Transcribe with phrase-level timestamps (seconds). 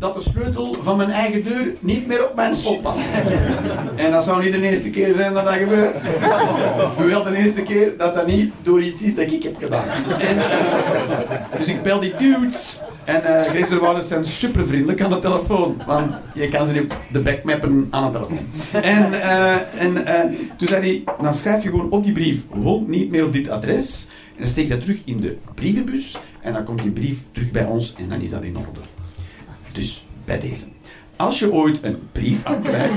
[0.00, 3.08] dat de sleutel van mijn eigen deur niet meer op mijn slot past.
[3.96, 5.96] En dat zou niet de eerste keer zijn dat dat gebeurt.
[7.12, 9.88] Wel de eerste keer dat dat niet door iets is dat ik heb gedaan.
[10.18, 12.80] En, uh, dus ik bel die dudes.
[13.04, 15.82] En uh, Grace zijn super vriendelijk aan de telefoon.
[15.86, 18.46] Want je kan ze niet op de back mappen aan de telefoon.
[18.82, 22.88] En, uh, en uh, toen zei hij, dan schrijf je gewoon op die brief, woont
[22.88, 24.08] niet meer op dit adres.
[24.34, 26.18] En dan steek je dat terug in de brievenbus.
[26.40, 28.95] En dan komt die brief terug bij ons en dan is dat in orde.
[29.76, 30.64] Dus bij deze.
[31.16, 32.92] Als je ooit een brief aankrijgt.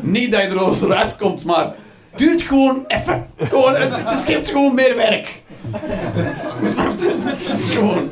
[0.00, 1.74] Niet dat je er eruit komt, maar
[2.16, 3.26] duurt gewoon even.
[3.36, 5.42] Gewoon, het, het gewoon meer werk.
[5.70, 8.10] Het is gewoon.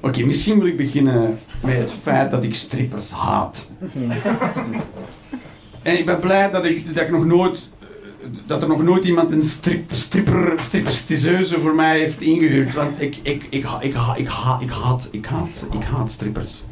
[0.00, 3.68] Oké, misschien wil ik beginnen met het feit dat ik strippers haat.
[5.82, 7.70] en ik ben blij dat ik, dat ik nog nooit
[8.46, 10.54] dat er nog nooit iemand een strip, stripper,
[11.60, 12.74] voor mij heeft ingehuurd.
[12.74, 16.62] Want ik, ik, ik, ik, ik, haat, ik, haat, ik, haat, ik haat strippers.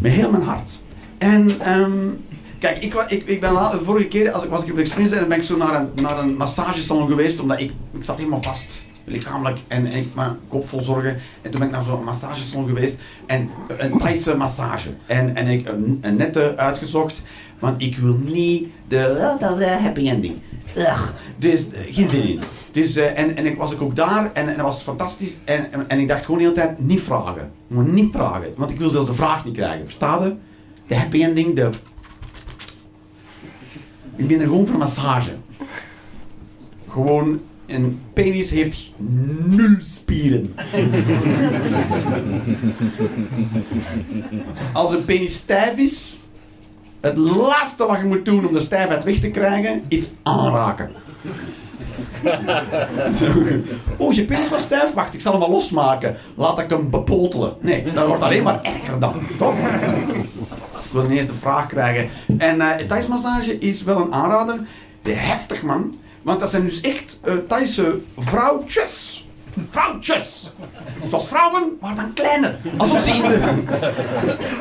[0.00, 0.70] Met heel mijn hart.
[1.18, 2.24] En um,
[2.58, 5.28] kijk, ik, ik, ik ben vorige keer als ik was ik op de Express en
[5.28, 8.88] ben ik zo naar een, naar een massagesalon geweest, omdat ik, ik zat helemaal vast
[9.10, 11.16] lichamelijk en, en ik mijn kop vol zorgen.
[11.42, 14.90] En toen ben ik naar zo'n massagesalon geweest en een Thaise massage.
[15.06, 17.22] En, en ik een, een nette uitgezocht,
[17.58, 20.34] want ik wil niet de, happy ending.
[20.76, 22.40] Ugh, dus geen zin in.
[22.72, 25.38] Dus, uh, en, en ik was ik ook daar en, en dat was fantastisch.
[25.44, 27.52] En, en, ik dacht gewoon de hele tijd, niet vragen.
[27.66, 29.84] Maar niet vragen, want ik wil zelfs de vraag niet krijgen.
[29.84, 30.34] Versta je?
[30.86, 31.70] De happy ending, de...
[34.16, 35.32] Ik ben er gewoon voor massage.
[36.88, 37.40] Gewoon
[37.74, 38.92] een penis heeft
[39.46, 40.54] nul spieren.
[44.72, 46.16] Als een penis stijf is,
[47.00, 50.90] het laatste wat je moet doen om de stijfheid weg te krijgen, is aanraken.
[53.96, 54.92] oh, je penis was stijf?
[54.94, 56.16] Wacht, ik zal hem wel losmaken.
[56.34, 57.54] Laat ik hem bepotelen.
[57.60, 59.14] Nee, dat wordt alleen maar erger dan.
[59.38, 59.54] Toch?
[60.76, 62.08] Dus ik wil ineens de vraag krijgen.
[62.38, 64.60] En uh, thuismassage is wel een aanrader.
[65.02, 65.94] De heftig man.
[66.22, 69.24] Want dat zijn dus echt uh, Thaise vrouwtjes.
[69.70, 70.50] Vrouwtjes.
[71.08, 72.56] Zoals vrouwen, maar dan kleiner.
[72.76, 73.62] Alsof ze in de,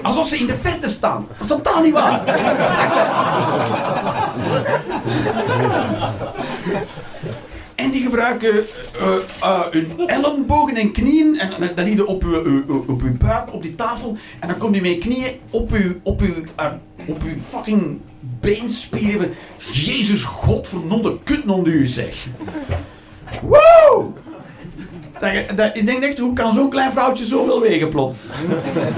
[0.01, 0.57] alsof ze in de
[0.89, 1.27] staan.
[1.27, 2.23] Dat is totaal niet waar.
[7.79, 11.39] En die gebruiken uh, uh, hun ellebogen en knieën.
[11.39, 14.17] En dan liggen op uw, op uw buik, op die tafel.
[14.39, 16.65] En dan komt hij met knieën op uw, op uw, uh,
[17.05, 19.33] op uw fucking beenspieren.
[19.71, 22.25] Jezus, godvernonde kutnonde u zeg.
[23.41, 24.05] Woe!
[25.73, 28.29] ik denk echt, hoe kan zo'n klein vrouwtje zoveel wegen plots?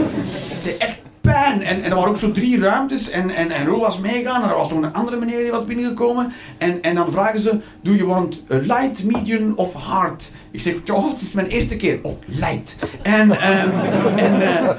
[0.78, 1.01] echt
[1.42, 1.64] pijn.
[1.64, 3.10] En, en er waren ook zo drie ruimtes.
[3.10, 4.44] En, en, en Ro was meegaan.
[4.44, 6.32] En er was nog een andere meneer die was binnengekomen.
[6.58, 10.32] En, en dan vragen ze, do you want light, medium of hard?
[10.52, 12.00] Ik zeg, oh, het is mijn eerste keer.
[12.02, 12.76] Oh, light.
[13.02, 13.72] En, um,
[14.28, 14.70] en uh,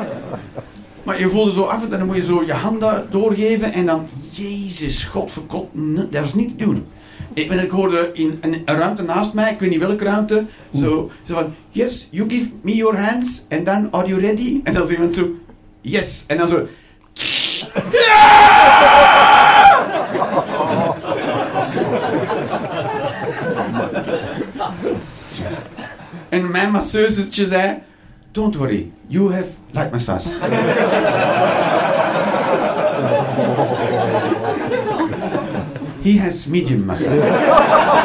[1.03, 3.73] maar je voelde zo af en dan moet je zo je handen doorgeven.
[3.73, 5.69] En dan, Jezus, God verkot,
[6.11, 6.87] dat is niet te doen.
[7.35, 10.45] Ik, ik hoorde in een, ruimte naast mij, ik weet niet welke ruimte,
[10.75, 14.61] zo, zo van, yes, you give me your hands, and then are you ready?
[14.65, 15.31] En dan zo iemand zo,
[15.83, 16.67] yes, en dan zo,
[26.29, 27.83] en mijn masseusetje zei,
[28.33, 30.29] don't worry, you have light massage.
[36.03, 38.03] He has medium massage.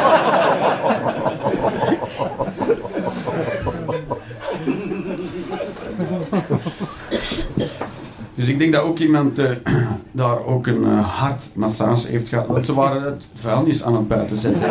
[8.38, 9.50] Dus ik denk dat ook iemand uh,
[10.12, 12.46] daar ook een uh, hartmassage heeft gehad.
[12.46, 14.70] Want ze waren het vuilnis aan het buiten zetten.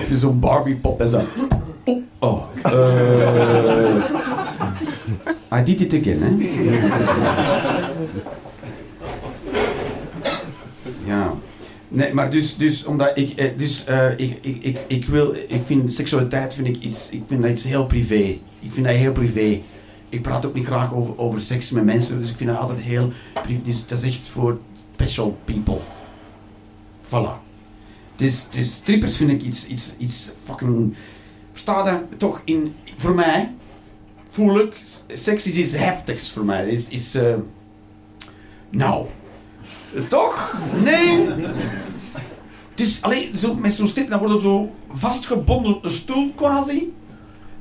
[0.00, 1.20] of je zo'n Barbie pop en zo.
[1.84, 2.42] Oh, oh.
[2.66, 4.04] Uh,
[5.58, 6.28] I did it again, hè?
[11.04, 11.32] ja.
[11.94, 15.62] Nee, maar dus, dus omdat ik, eh, dus, uh, ik, ik, ik, ik wil, ik
[15.64, 18.38] vind seksualiteit vind ik iets, ik vind dat iets heel privé.
[18.60, 19.60] Ik vind dat heel privé.
[20.08, 22.78] Ik praat ook niet graag over, over seks met mensen, dus ik vind dat altijd
[22.78, 23.12] heel
[23.64, 24.58] dus dat is echt voor
[24.94, 25.78] special people.
[27.02, 27.42] Voilà.
[28.16, 30.94] Dus, dus strippers vind ik iets, iets, iets fucking,
[31.52, 33.50] staat er toch in, voor mij,
[34.28, 34.76] voel ik,
[35.12, 36.68] seks is iets heftigs voor mij.
[36.68, 37.34] Is, is uh,
[38.70, 39.06] nou,
[40.08, 40.56] toch?
[40.84, 41.28] Nee.
[42.70, 46.92] Het is alleen zo, met zo'n stip, dan wordt er zo vastgebonden een stoel quasi.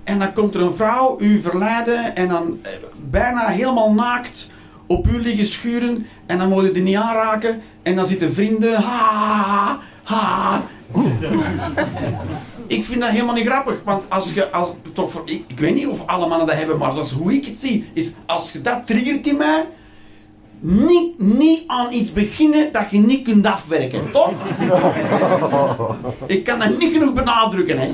[0.04, 2.72] En dan komt er een vrouw u verleiden en dan eh,
[3.10, 4.52] bijna helemaal naakt
[4.88, 6.08] op u liggen schuren.
[6.26, 7.62] En dan moet je die niet aanraken.
[7.82, 8.82] En dan zitten vrienden.
[8.82, 10.62] Ha, ha.
[12.68, 13.82] ik vind dat helemaal niet grappig.
[13.86, 16.98] Want als je, als, toch ik, ik weet niet of alle mannen dat hebben, maar
[16.98, 17.88] is hoe ik het zie.
[17.94, 19.66] Is als je dat triggert in mij,
[20.66, 24.34] niet, niet aan iets beginnen dat je niet kunt afwerken, toch?
[26.26, 27.90] ik kan dat niet genoeg benadrukken, hè.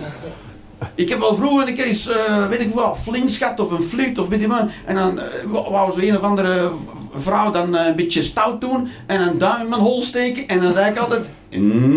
[0.95, 3.81] Ik heb al vroeger een keer eens, uh, weet ik wel, flings gehad of een
[3.81, 4.69] flirt of weet je wat.
[4.85, 6.71] En dan uh, wou zo een of andere
[7.15, 10.47] vrouw dan uh, een beetje stout doen en een duim in mijn hol steken.
[10.47, 11.29] En dan zei ik altijd,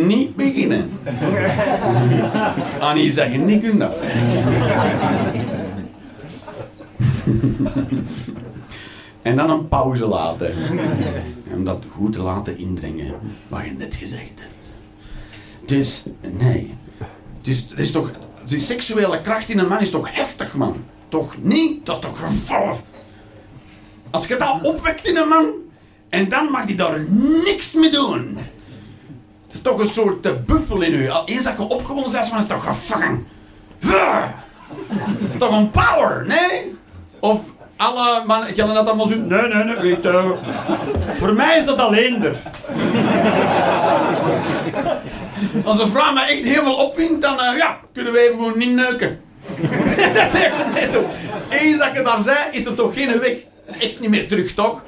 [0.07, 0.91] niet beginnen.
[2.81, 4.21] Aan iets dat je niet kunt afwerken.
[9.23, 10.55] En dan een pauze laten.
[11.53, 13.15] Om dat goed te laten indringen,
[13.49, 14.51] wat je net gezegd hebt.
[15.67, 16.75] Dus, nee.
[17.41, 18.11] Dus, het is toch,
[18.47, 20.85] die seksuele kracht in een man is toch heftig, man?
[21.09, 21.87] Toch niet?
[21.87, 22.77] Dat is toch gevallen?
[24.11, 25.53] Als je dat opwekt in een man,
[26.09, 27.05] en dan mag hij daar
[27.45, 28.39] niks mee doen.
[29.47, 31.11] Het is toch een soort uh, buffel in u.
[31.25, 33.27] Eens dat je opgewonden bent, is het toch gevangen.
[33.79, 36.75] Het is toch een power, nee?
[37.21, 37.41] Of
[37.82, 39.17] alle mannen gaan dat allemaal zo.
[39.17, 40.31] Nee, nee, nee, weet uh,
[41.17, 42.37] Voor mij is dat alleen er.
[45.64, 48.75] Als een vrouw me echt helemaal opwint, dan uh, ja, kunnen we even gewoon niet
[48.75, 49.20] neuken.
[51.50, 53.37] Eens dat je daar zei, is er toch geen weg.
[53.81, 54.82] Echt niet meer terug, toch?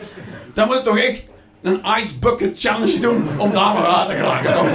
[0.55, 1.25] Dan moet je toch echt
[1.63, 4.71] een ice bucket challenge doen om daar nog uit te geraken,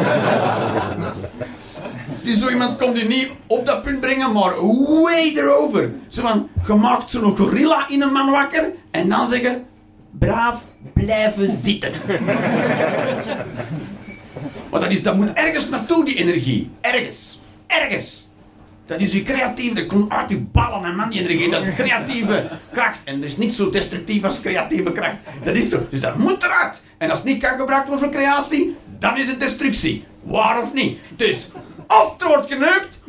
[2.23, 4.53] Die zo iemand komt die niet op dat punt brengen, maar
[5.01, 5.91] way erover.
[6.07, 9.65] Zo van, je maakt zo'n gorilla in een man wakker en dan zeggen,
[10.11, 10.63] braaf
[10.93, 11.91] blijven zitten.
[14.71, 16.69] maar dat, is, dat moet ergens naartoe, die energie.
[16.81, 17.39] Ergens.
[17.67, 18.27] Ergens.
[18.85, 21.49] Dat is je creatieve, dat komt uit je ballen en man, die energie.
[21.49, 22.99] Dat is creatieve kracht.
[23.03, 25.15] En dat is niet zo destructief als creatieve kracht.
[25.43, 25.87] Dat is zo.
[25.89, 26.81] Dus dat moet eruit.
[26.97, 30.03] En als het niet kan gebruikt worden voor creatie, dan is het destructie.
[30.23, 30.99] Waar of niet.
[31.15, 31.49] Dus
[31.89, 32.99] of het wordt geneukt,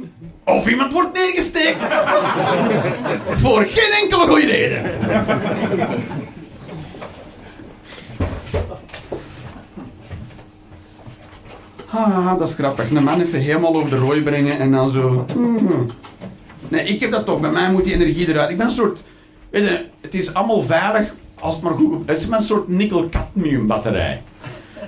[0.44, 1.78] of iemand wordt neergesteekt.
[3.42, 4.82] Voor geen enkele goede reden.
[11.90, 12.90] Ah, dat is grappig.
[12.90, 15.24] Een man even helemaal over de rooi brengen en dan zo...
[15.32, 15.86] Hmm.
[16.68, 17.40] Nee, ik heb dat toch.
[17.40, 18.50] Bij mij moet die energie eruit.
[18.50, 19.02] Ik ben een soort...
[19.50, 22.08] Weet je, het is allemaal veilig als het maar goed...
[22.08, 24.22] Het is een soort nikkel-cadmium batterij.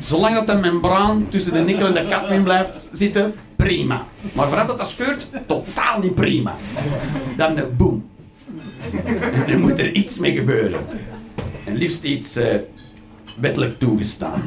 [0.00, 4.06] Zolang dat de membraan tussen de nikkel en de cadmium blijft zitten, prima.
[4.32, 6.54] Maar vooral dat dat scheurt, totaal niet prima.
[7.36, 8.10] Dan de boom.
[9.46, 10.80] En moet er iets mee gebeuren.
[11.64, 12.54] En liefst iets uh,
[13.36, 14.42] wettelijk toegestaan.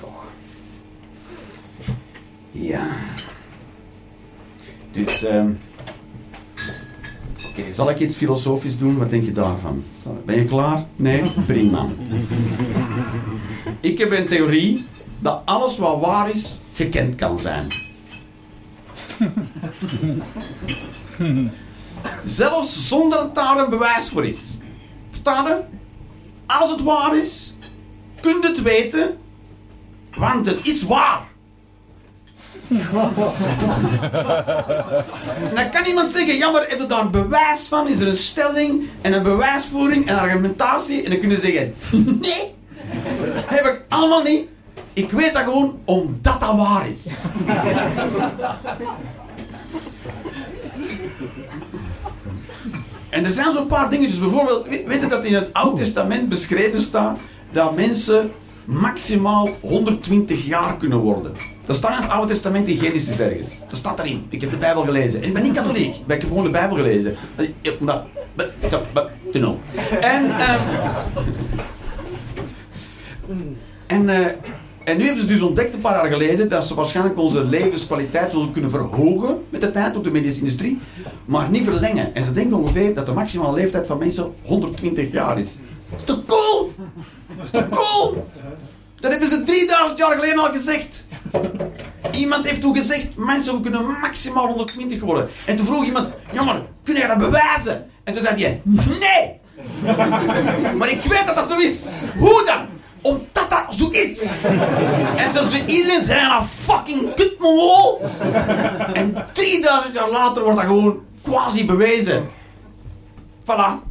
[0.00, 0.24] Toch.
[2.50, 2.86] Ja.
[4.92, 5.58] Dus, um,
[7.50, 8.98] oké, zal ik iets filosofisch doen?
[8.98, 9.84] Wat denk je daarvan?
[10.24, 10.86] Ben je klaar?
[10.96, 11.22] Nee?
[11.46, 11.86] Prima.
[13.80, 14.84] Ik heb een theorie
[15.18, 17.72] dat alles wat waar is, gekend kan zijn.
[22.24, 24.38] Zelfs zonder dat daar een bewijs voor is.
[25.08, 25.60] Verstaan je?
[26.46, 27.54] Als het waar is,
[28.20, 29.18] kunt het weten,
[30.16, 31.26] want het is waar.
[35.48, 37.88] en dan kan iemand zeggen, jammer, heb je daar een bewijs van?
[37.88, 41.02] Is er een stelling en een bewijsvoering en argumentatie?
[41.02, 41.74] En dan kunnen ze zeggen,
[42.20, 42.54] nee,
[43.46, 44.48] heb ik allemaal niet.
[44.98, 47.04] Ik weet dat gewoon omdat dat waar is.
[53.08, 54.18] en er zijn zo'n paar dingetjes.
[54.18, 57.18] Bijvoorbeeld, weet je dat in het Oude Testament beschreven staat
[57.52, 58.30] dat mensen
[58.64, 61.32] maximaal 120 jaar kunnen worden.
[61.66, 63.58] Dat staat in het Oude Testament in Genesis ergens.
[63.68, 64.26] Dat staat erin.
[64.28, 65.22] Ik heb de Bijbel gelezen.
[65.22, 65.94] En ik ben niet katholiek.
[65.94, 67.16] Ik heb gewoon de Bijbel gelezen.
[67.78, 68.02] Dat,
[69.32, 69.56] te know.
[70.00, 70.24] En,
[73.28, 74.26] um, en, uh,
[74.88, 78.32] en nu hebben ze dus ontdekt een paar jaar geleden dat ze waarschijnlijk onze levenskwaliteit
[78.32, 80.80] willen kunnen verhogen met de tijd op de medische industrie,
[81.24, 82.14] maar niet verlengen.
[82.14, 85.48] En ze denken ongeveer dat de maximale leeftijd van mensen 120 jaar is.
[85.90, 86.72] Dat is toch cool?
[87.36, 88.26] Dat is toch cool?
[89.00, 91.06] Dat hebben ze 3000 jaar geleden al gezegd.
[92.12, 95.28] Iemand heeft toen gezegd, mensen kunnen maximaal 120 worden.
[95.46, 97.90] En toen vroeg iemand, jammer, kun je dat bewijzen?
[98.04, 99.36] En toen zei hij, nee.
[100.78, 101.84] maar ik weet dat dat zo is.
[102.18, 102.77] Hoe dan?
[103.02, 104.18] Omdat dat zo is.
[105.16, 108.10] en toen zei iedereen zijn een fucking kutmongool.
[108.92, 112.28] En 3000 jaar later wordt dat gewoon quasi bewezen.
[113.44, 113.86] Voilà.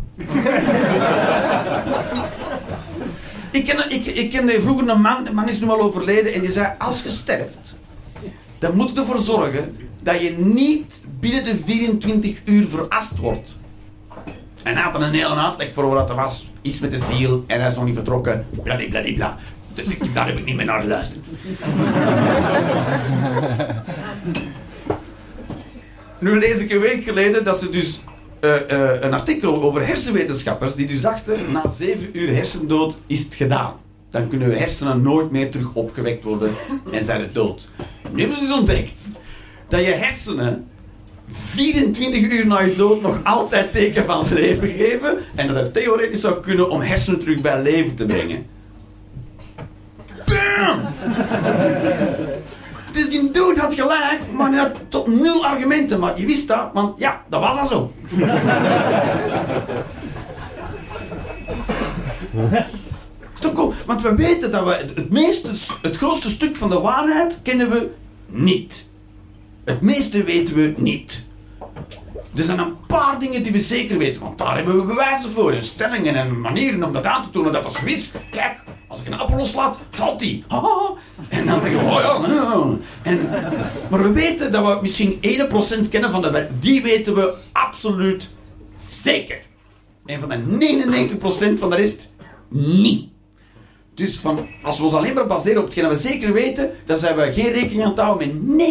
[3.51, 6.51] ik, ken, ik, ik vroeger een man, de man is nu al overleden, en die
[6.51, 7.75] zei: Als je sterft,
[8.59, 13.55] dan moet je ervoor zorgen dat je niet binnen de 24 uur verrast wordt.
[14.67, 16.50] En hij had dan een hele uitleg voor wat er was.
[16.62, 18.45] Iets met de ziel en hij is nog niet vertrokken.
[18.63, 19.38] Bladibladibla.
[20.13, 21.25] Daar heb ik niet meer naar geluisterd.
[26.19, 28.00] nu lees ik een week geleden dat ze dus
[28.41, 33.36] uh, uh, een artikel over hersenwetenschappers die dus dachten na zeven uur hersendood is het
[33.36, 33.74] gedaan.
[34.09, 36.51] Dan kunnen we hersenen nooit meer terug opgewekt worden
[36.91, 37.69] en zijn het dood.
[38.12, 38.93] Nu hebben ze dus ontdekt
[39.67, 40.67] dat je hersenen
[41.31, 46.22] 24 uur na je dood nog altijd teken van leven geven en dat het theoretisch
[46.22, 48.46] zou kunnen om hersenen terug bij leven te brengen.
[50.25, 50.81] Bam!
[52.91, 56.00] Dus die dude had gelijk, maar hij had tot nul argumenten.
[56.00, 57.91] Maar je wist dat, want ja, dat was al zo.
[62.51, 62.65] is?
[63.86, 65.48] Want we weten dat we het, meeste,
[65.81, 67.89] het grootste stuk van de waarheid kennen we
[68.25, 68.87] niet.
[69.67, 71.25] Het meeste weten we niet.
[72.36, 75.51] Er zijn een paar dingen die we zeker weten, want daar hebben we bewijzen voor.
[75.51, 78.12] En stellingen en manieren om dat aan te tonen dat zo is.
[78.31, 80.43] Kijk, als ik een appel loslaat, valt die.
[81.29, 82.77] En dan zeggen we, oh ja.
[83.01, 83.29] En,
[83.89, 85.19] maar we weten dat we misschien
[85.86, 86.62] 1% kennen van de werk.
[86.62, 88.29] Die weten we absoluut
[89.03, 89.39] zeker.
[90.05, 92.13] En van de 99% van de rest
[92.50, 93.09] niet.
[93.98, 97.16] Dus van, als we ons alleen maar baseren op hetgeen we zeker weten, dan zijn
[97.16, 98.66] we geen rekening aan het houden met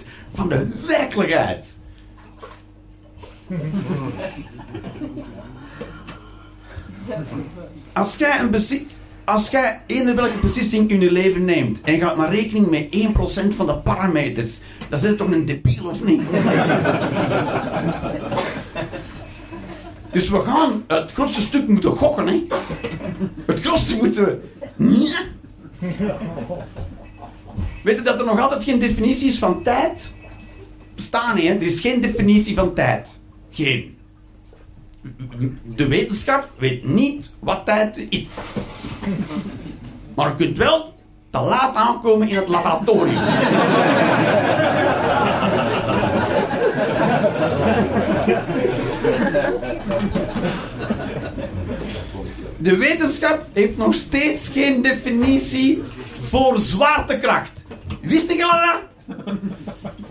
[0.00, 0.02] 99%
[0.34, 1.66] van de werkelijkheid.
[7.92, 8.50] Als jij, een
[9.24, 9.82] als jij
[10.14, 12.86] welke beslissing in je leven neemt en gaat maar rekening met
[13.52, 16.22] 1% van de parameters, dan zit het toch een debiel of niet?
[20.12, 22.46] Dus we gaan het grootste stuk moeten gokken, hè?
[23.46, 24.40] Het grootste moeten we.
[24.76, 25.20] Ja.
[27.82, 30.14] Weet je dat er nog altijd geen definitie is van tijd?
[30.94, 31.54] Bestaan niet, hè?
[31.54, 33.20] Er is geen definitie van tijd.
[33.50, 33.96] Geen.
[35.62, 38.26] De wetenschap weet niet wat tijd is.
[40.14, 40.94] Maar je kunt wel
[41.30, 43.22] te laat aankomen in het laboratorium.
[52.62, 55.82] De wetenschap heeft nog steeds geen definitie
[56.20, 57.52] voor zwaartekracht.
[58.00, 59.16] Wist je dat?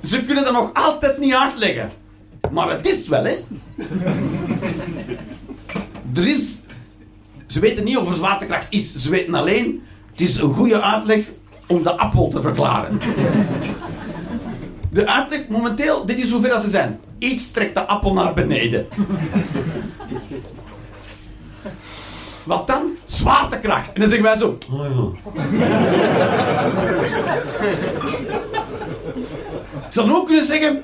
[0.03, 1.91] Ze kunnen dat nog altijd niet uitleggen.
[2.51, 3.36] Maar het is wel, hè?
[6.15, 6.41] er is...
[7.48, 8.96] Ze weten niet of er zwaartekracht is.
[8.96, 9.84] Ze weten alleen...
[10.12, 11.31] Het is een goede uitleg
[11.67, 13.00] om de appel te verklaren.
[14.89, 17.00] De uitleg momenteel, dit is zover als ze zijn.
[17.17, 18.88] Iets trekt de appel naar beneden.
[22.43, 22.81] Wat dan?
[23.05, 23.93] Zwaartekracht.
[23.93, 24.57] En dan zeggen wij zo.
[24.71, 25.15] Oh
[29.88, 30.83] Ik zou ook kunnen zeggen.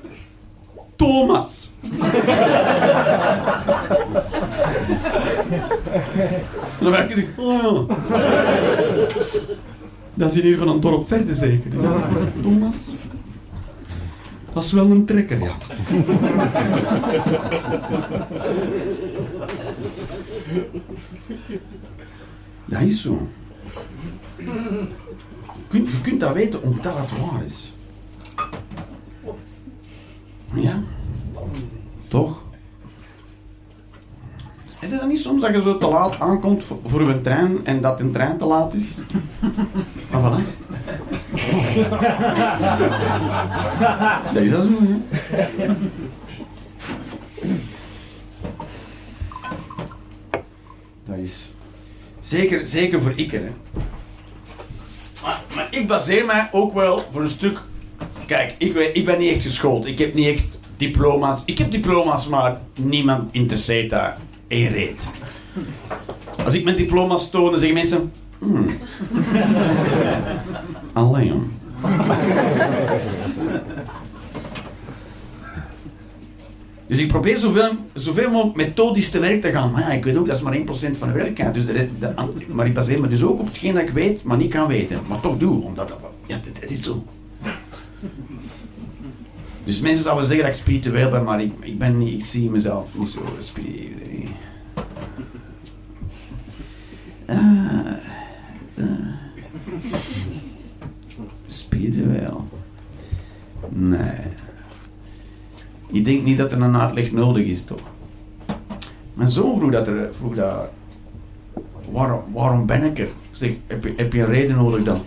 [0.95, 1.71] Thomas.
[1.81, 1.99] en
[6.79, 7.27] dan werken ze.
[7.37, 7.89] Oh
[10.13, 11.71] Dat is in ieder geval een dorp verder zeker.
[12.41, 12.75] Thomas.
[14.53, 15.53] Dat is wel een trekker, ja.
[22.65, 23.27] Dat is zo.
[24.37, 24.87] Je
[25.67, 27.73] kunt, je kunt dat weten omdat het waar is.
[30.53, 30.81] Ja?
[32.07, 32.41] Toch?
[34.79, 37.81] Is het dan niet soms dat je zo te laat aankomt voor, een trein en
[37.81, 39.01] dat een trein te laat is?
[40.11, 40.41] Maar voilà.
[44.33, 44.95] Dat is dat zo, hè?
[51.07, 51.49] Dat is...
[52.19, 53.51] Zeker, zeker voor ik, hè.
[55.23, 57.61] Maar, maar ik baseer mij ook wel voor een stuk
[58.27, 59.85] Kijk, ik, ik ben niet echt geschoold.
[59.85, 60.45] Ik heb niet echt
[60.77, 61.43] diploma's.
[61.45, 65.11] Ik heb diploma's, maar niemand interesseert daar één reet.
[66.45, 68.11] Als ik mijn diploma's toon, dan zeggen mensen...
[68.39, 68.69] Hmm.
[70.93, 71.51] Alleen.
[76.87, 79.71] Dus ik probeer zoveel, zoveel mogelijk methodisch te werk te gaan.
[79.71, 80.61] Maar ja, ik weet ook, dat is maar 1%
[80.97, 81.53] van de werkelijkheid.
[81.53, 81.63] Dus
[82.47, 84.99] maar ik baseer me dus ook op hetgeen dat ik weet, maar niet kan weten.
[85.07, 85.99] Maar toch doe, omdat dat...
[86.25, 87.05] Ja, het is zo.
[89.63, 92.49] Dus mensen zouden zeggen dat ik spiritueel ben, maar ik, ik, ben niet, ik zie
[92.49, 94.27] mezelf niet zo spiritueel.
[97.25, 97.37] Ah,
[98.75, 98.85] uh,
[101.47, 102.47] spiritueel.
[103.69, 104.46] Nee.
[105.87, 107.79] Ik denk niet dat er een uitleg nodig is, toch?
[109.13, 110.69] Mijn zoon vroeg dat, er, vroeg dat
[111.91, 113.07] waarom, waarom ben ik er?
[113.31, 114.97] zeg, heb je, heb je een reden nodig dan?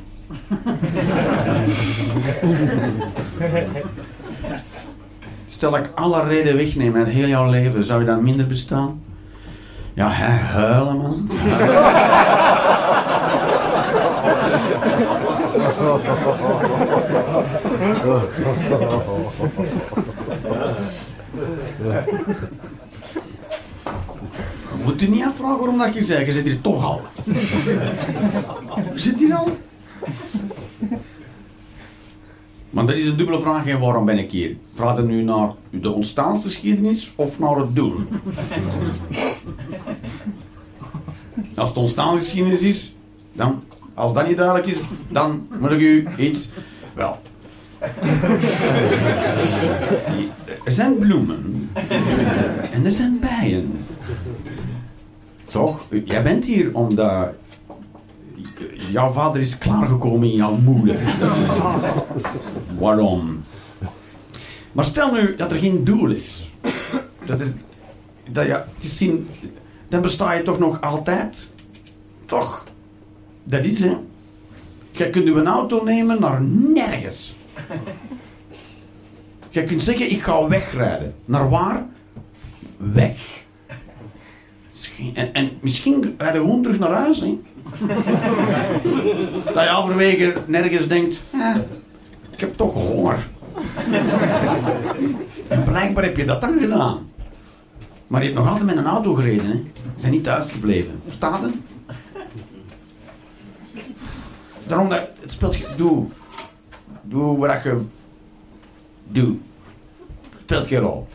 [5.49, 9.03] stel ik alle reden wegneem uit heel jouw leven, zou je dan minder bestaan?
[9.95, 11.31] Ja, hè, huilen man.
[24.85, 27.01] Moet u niet afvragen waarom dat je zei, je zit hier toch al.
[28.93, 29.57] Je zit hier al.
[32.71, 34.57] Maar dat is een dubbele vraag, en waarom ben ik hier?
[34.73, 37.95] Vraag je nu naar de ontstaansgeschiedenis of naar het doel?
[41.55, 42.95] Als het ontstaansgeschiedenis is,
[43.33, 46.49] dan, als dat niet duidelijk is, dan moet ik u iets...
[46.95, 47.19] Wel.
[50.65, 51.71] Er zijn bloemen.
[52.73, 53.85] En er zijn bijen.
[55.45, 55.87] Toch?
[56.05, 57.29] Jij bent hier omdat
[58.91, 60.99] jouw vader is klaargekomen in jouw moeder.
[62.79, 63.41] Waarom?
[64.73, 66.51] Maar stel nu dat er geen doel is.
[67.25, 67.53] Dat er,
[68.31, 69.29] dat het is zien,
[69.89, 71.49] dan besta je toch nog altijd.
[72.27, 72.65] Toch?
[73.45, 73.97] Dat is hè.
[74.91, 77.35] Jij kunt een auto nemen naar nergens.
[79.51, 81.15] Jij kunt zeggen, ik ga wegrijden.
[81.25, 81.87] Naar waar?
[82.77, 83.39] Weg.
[85.15, 87.21] En, en misschien ga je gewoon terug naar huis.
[87.21, 87.39] Hè?
[89.55, 91.57] dat je halverwege nergens denkt, eh,
[92.31, 93.29] ik heb toch honger.
[95.49, 97.09] en blijkbaar heb je dat dan gedaan.
[98.07, 99.47] Maar je hebt nog altijd met een auto gereden.
[99.47, 99.53] Hè?
[99.53, 101.01] Je bent niet thuis gebleven.
[101.05, 101.55] Verstaat het?
[104.67, 105.59] Daarom dat het speelt...
[105.77, 106.07] Doe.
[107.03, 107.81] Doe wat je...
[109.13, 109.37] Doe.
[110.43, 111.07] Speelt geen rol.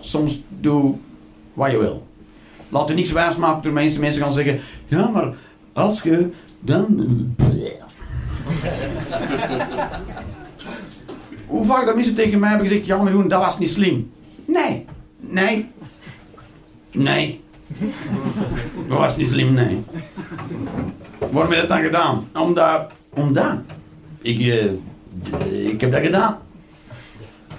[0.00, 0.94] Soms doe
[1.52, 2.06] wat je wil.
[2.68, 4.00] Laat u niks wijs maken door mensen.
[4.00, 4.60] Mensen gaan zeggen...
[4.86, 5.34] Ja, maar
[5.72, 6.86] als je dan...
[11.46, 12.86] Hoe vaak dat mensen tegen mij hebben gezegd...
[12.86, 14.10] Ja, Jeroen, dat was niet slim.
[14.44, 14.84] Nee.
[15.20, 15.68] Nee.
[16.90, 17.40] Nee.
[18.88, 19.82] Dat was niet slim, nee.
[21.18, 22.28] Waarom heb je dat dan gedaan?
[22.34, 22.90] Omdat...
[23.10, 23.56] Omdat...
[24.20, 24.72] Ik, uh,
[25.70, 26.38] ik heb dat gedaan.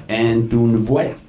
[0.05, 1.13] En toen, voilà.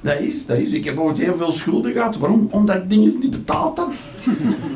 [0.00, 0.72] Dat is, dat is.
[0.72, 2.16] Ik heb ooit heel veel schulden gehad.
[2.16, 2.48] Waarom?
[2.50, 3.92] Omdat ik dingen niet betaald had.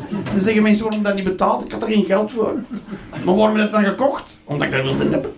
[0.08, 1.64] Dan zeggen mensen waarom dat niet betaald?
[1.64, 2.54] Ik had er geen geld voor.
[3.24, 4.40] Maar waarom heb je het dan gekocht?
[4.44, 5.32] Omdat ik dat wilde hebben.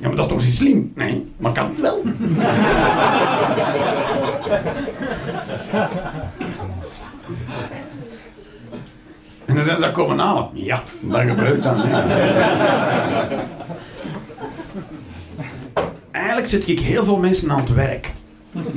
[0.00, 0.92] Ja, maar dat is toch niet slim?
[0.94, 2.02] Nee, maar had het wel.
[9.44, 10.48] En dan zijn ze dat komen halen.
[10.52, 11.82] Ja, dat gebeurt dan.
[16.10, 18.14] Eigenlijk zit ik heel veel mensen aan het werk.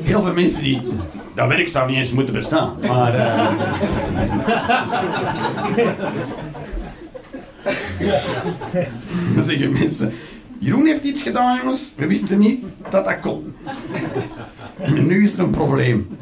[0.01, 0.81] Heel veel mensen die...
[1.35, 2.77] Dat werk zou niet eens moeten bestaan.
[2.87, 3.15] Maar...
[3.15, 3.49] Uh...
[9.35, 10.13] dan zeggen mensen...
[10.63, 11.91] Jeroen heeft iets gedaan, jongens.
[11.95, 13.55] We wisten niet dat dat kon.
[14.87, 16.17] Nu is er een probleem.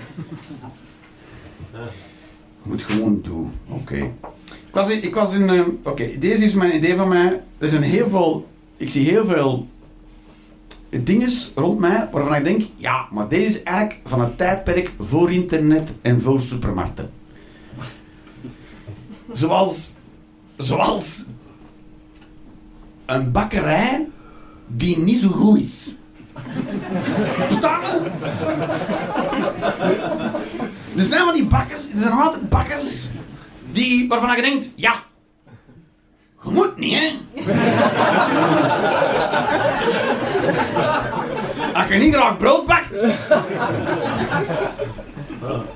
[2.63, 3.51] Moet gewoon doen.
[3.67, 4.11] Oké.
[5.01, 5.49] Ik was in...
[5.49, 7.41] Uh, Oké, deze is mijn idee van mij.
[7.57, 8.47] Er zijn heel veel...
[8.77, 9.67] Ik zie heel veel
[10.89, 15.31] dingen rond mij waarvan ik denk, ja, maar deze is eigenlijk van het tijdperk voor
[15.31, 17.09] internet en voor supermarkten.
[19.31, 19.93] Zoals,
[20.57, 21.25] zoals
[23.05, 24.07] een bakkerij
[24.75, 25.91] die niet zo goed is.
[27.47, 28.11] Verstaan je?
[30.95, 33.09] Er zijn wel die bakkers, er zijn altijd bakkers
[33.71, 34.93] die, waarvan je denkt, ja,
[36.43, 37.11] je moet niet, hè?
[41.73, 42.89] Als je niet graag brood bakt.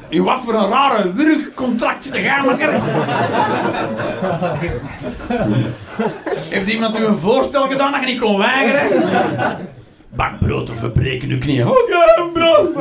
[0.09, 2.81] In wat voor een rare wurgcontract te gaan maken.
[6.49, 9.03] Heeft iemand u een voorstel gedaan dat je niet kon weigeren?
[10.09, 11.67] Bak brood of verbreken uw knieën.
[11.67, 12.75] Oké, okay, brood.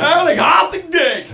[0.00, 1.24] Eigenlijk haat ik dit.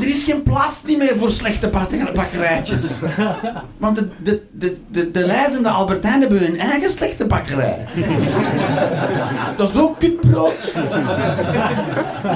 [0.00, 1.70] Er is geen plaats niet meer voor slechte
[2.14, 2.98] bakkerijtjes.
[3.78, 7.86] Want de, de, de, de, de lijzende Albertijn hebben hun eigen slechte bakkerij.
[9.56, 10.72] Dat is ook kutbrood.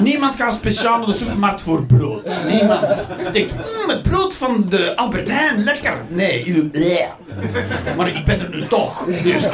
[0.00, 2.30] Niemand gaat speciaal naar de supermarkt voor brood.
[2.48, 3.08] Niemand.
[3.32, 5.96] Denkt, mmm, het brood van de Albertijn, lekker.
[6.08, 6.66] Nee,
[7.96, 9.06] maar ik ben er nu toch.
[9.22, 9.48] Dus,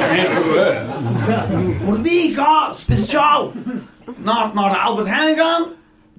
[2.01, 3.51] wie gaat speciaal
[4.17, 5.63] naar, naar de Albert Heijn gaan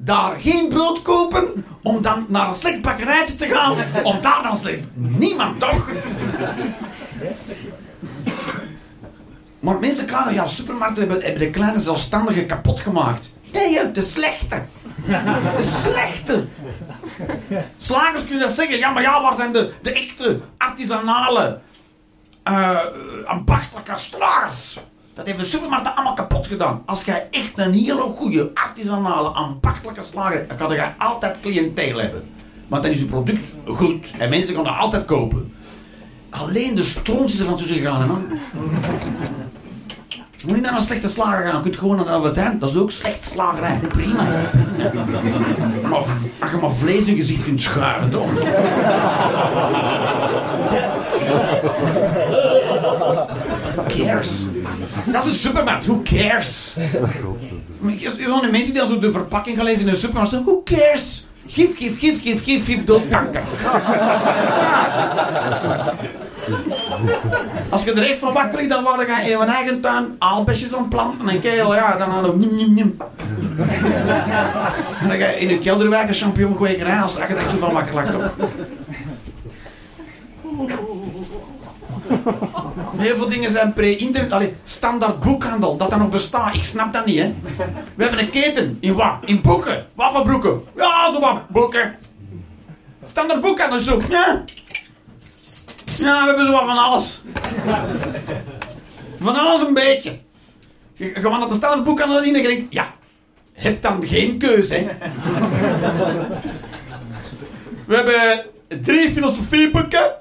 [0.02, 4.56] daar geen brood kopen, om dan naar een slecht bakkerijtje te gaan, om daar dan
[4.56, 4.80] slecht...
[4.94, 5.88] Niemand toch?
[9.58, 13.32] Maar mensen klagen, ja, supermarkten hebben, hebben de kleine zelfstandigen kapot gemaakt.
[13.52, 14.62] Nee, de slechte.
[15.56, 16.46] De slechte.
[17.78, 18.78] Slagers kunnen dat zeggen.
[18.78, 21.60] Ja, maar ja, waar zijn de, de echte, artisanale,
[22.44, 22.78] uh,
[23.24, 24.78] ambachtelijke slagers?
[25.14, 26.82] Dat heeft de supermarkten allemaal kapot gedaan.
[26.86, 32.24] Als jij echt een hele goede, artisanale, ambachtelijke slager dan kan je altijd cliënteel hebben.
[32.68, 35.54] Want dan is je product goed en mensen gaan dat altijd kopen.
[36.30, 38.26] Alleen de stront is er van tussen gegaan, man.
[40.46, 41.56] Moet niet naar een slechte slager gaan.
[41.56, 43.78] Je kunt gewoon naar een Albert Dat is ook slecht slagerij.
[43.88, 44.26] Prima.
[45.82, 45.98] Maar
[46.38, 48.30] als je maar vlees in je gezicht kunt schuiven, toch?
[53.96, 54.31] Cares?
[55.07, 55.87] Dat is een supermarkt.
[55.87, 56.74] Who cares?
[56.76, 60.62] Er zijn mensen die dan zo de verpakking gaan lezen in een supermarkt zeggen, who
[60.62, 61.26] cares?
[61.46, 63.42] Gif, gif, gif, gif, gif, gif, doodkanker.
[67.68, 71.29] Als je er echt van wakker dan word je in je eigen tuin aalbesjes planten
[71.29, 72.96] en keel, ja, dan hadden we nim, nim, nim.
[75.00, 77.94] En dan ga je in een kelderwijk een champignonkwekerij als je echt zo van wakker
[77.94, 78.33] lag?
[82.96, 84.54] Heel veel dingen zijn pre-internet.
[84.62, 86.54] standaard boekhandel, dat dat nog bestaat.
[86.54, 87.34] Ik snap dat niet, hè.
[87.94, 88.78] We hebben een keten.
[88.80, 89.14] In wat?
[89.24, 89.86] In boeken.
[89.94, 90.62] Wat voor boeken?
[90.76, 91.48] Ja, zo wat.
[91.48, 91.96] Boeken.
[93.04, 94.00] Standaard boekhandel, zo.
[94.08, 94.44] Ja.
[95.84, 97.20] Ja, we hebben zo wat van alles.
[99.20, 100.18] Van alles een beetje.
[100.94, 102.92] Je gaat naar de standaard boekhandel in en je denkt, ja,
[103.52, 104.88] heb dan geen keuze, hè.
[107.86, 108.44] We hebben
[108.82, 110.12] drie filosofieboeken.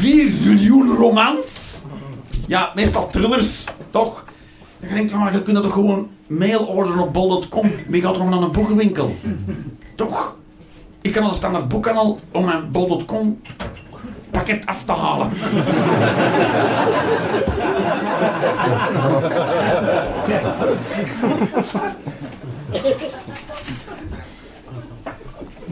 [0.00, 1.80] Vier miljoen romans.
[2.46, 4.24] Ja, meestal thrillers, toch?
[4.80, 7.70] Dan denk je, maar je kunt dat toch gewoon mail orderen op bol.com.
[7.88, 9.16] Wie gaat er nog naar een boekenwinkel?
[9.94, 10.36] Toch?
[11.02, 13.40] Ik kan al staan naar het boekhandel om mijn bol.com
[14.30, 15.30] pakket af te halen.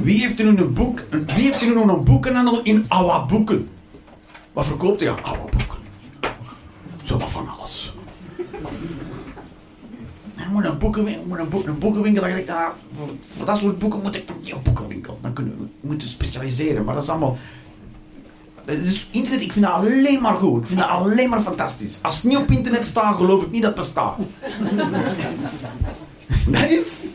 [0.04, 3.68] Wie heeft er nu een boek, wie heeft er nu een boekenhandel in Awa Boeken?
[4.52, 5.08] Wat verkoopt hij?
[5.08, 5.78] Awa Boeken.
[7.02, 7.94] Zo van alles.
[10.36, 12.22] Ik moet een boekenwinkel, moet een, boek, een boekenwinkel.
[12.22, 15.18] Dan ik, daar, voor, dat soort boeken moet ik een boekenwinkel.
[15.22, 16.84] Dan kunnen we moeten specialiseren.
[16.84, 17.38] Maar dat is allemaal...
[19.10, 20.60] Internet, ik vind dat alleen maar goed.
[20.60, 21.98] Ik vind dat alleen maar fantastisch.
[22.02, 24.16] Als het niet op internet staat, geloof ik niet dat het bestaat.
[26.46, 27.06] dat is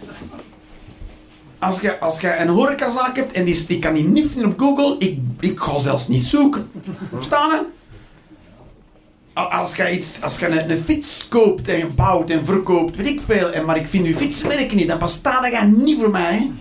[1.59, 5.59] als je, als een horecazaak hebt en die, die kan niet op Google, ik, ik
[5.59, 6.71] ga zelfs niet zoeken.
[7.13, 7.65] Verstaan
[9.33, 13.51] Als je, iets, als je een, fiets koopt en bouwt en verkoopt, weet ik veel,
[13.51, 16.51] en, maar ik vind je fietsmerk niet, dan bestaat dat niet voor mij.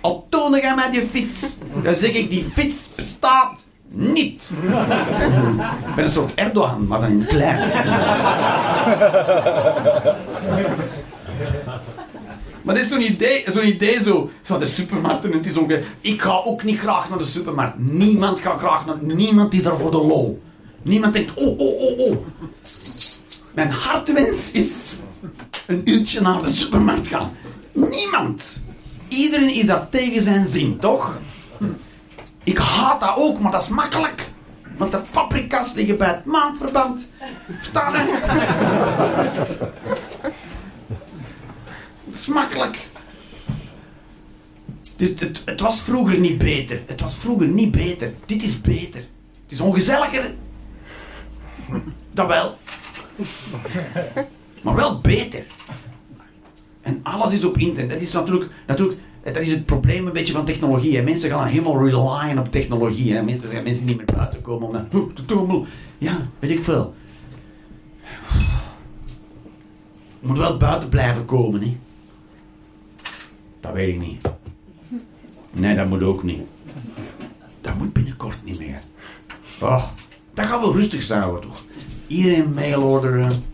[0.00, 4.50] Al tonen jij mij die fiets, dan zeg ik, die fiets bestaat niet.
[5.88, 7.58] Ik ben een soort Erdogan, maar dan in het klein.
[12.62, 15.32] Maar dit is zo'n idee, zo'n idee zo, van de supermarkten.
[15.32, 17.78] Het is ongeveer, ik ga ook niet graag naar de supermarkt.
[17.78, 18.96] Niemand gaat graag naar...
[19.00, 20.42] Niemand is daar voor de lol.
[20.82, 22.16] Niemand denkt, oh, oh, oh, oh.
[23.54, 24.96] Mijn hartwens is
[25.66, 27.32] een uurtje naar de supermarkt gaan.
[27.72, 28.60] Niemand.
[29.08, 31.18] Iedereen is daar tegen zijn zin, toch?
[32.44, 34.30] Ik haat dat ook, maar dat is makkelijk.
[34.76, 37.10] Want de paprika's liggen bij het maandverband.
[37.56, 37.94] Verstaan
[42.22, 42.88] Smakelijk.
[44.96, 45.08] Dus
[45.44, 46.82] het, was vroeger niet beter.
[46.86, 48.14] Het was vroeger niet beter.
[48.26, 49.00] Dit is beter.
[49.42, 50.34] Het is ongezelliger.
[52.12, 52.58] Dat wel.
[54.62, 55.44] Maar wel beter.
[56.80, 57.90] En alles is op internet.
[57.90, 61.02] Dat is natuurlijk, natuurlijk dat is het probleem een beetje van technologie.
[61.02, 63.22] Mensen gaan helemaal relyen op technologie.
[63.22, 64.86] Mensen zijn mensen niet meer buiten komen om naar...
[65.98, 66.94] Ja, weet ik veel.
[70.20, 71.60] Je moet wel buiten blijven komen.
[71.60, 71.76] Hè.
[73.62, 74.20] Dat weet ik niet.
[75.50, 76.42] Nee, dat moet ook niet.
[77.60, 78.80] Dat moet binnenkort niet meer.
[79.60, 79.84] Oh,
[80.34, 81.64] dat gaat wel rustig zijn, hoor, toch?
[82.06, 83.44] Iedereen mailorderen.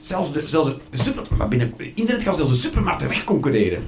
[0.00, 3.82] Zelfs zelfs de supermarkt, binnen, internet gaat zelfs de supermarkten wegconcurreren.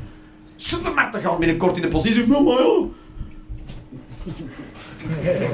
[0.57, 2.35] Supermarkten gaan binnenkort in de positie.
[2.35, 2.55] Oh, maar
[5.23, 5.49] ja.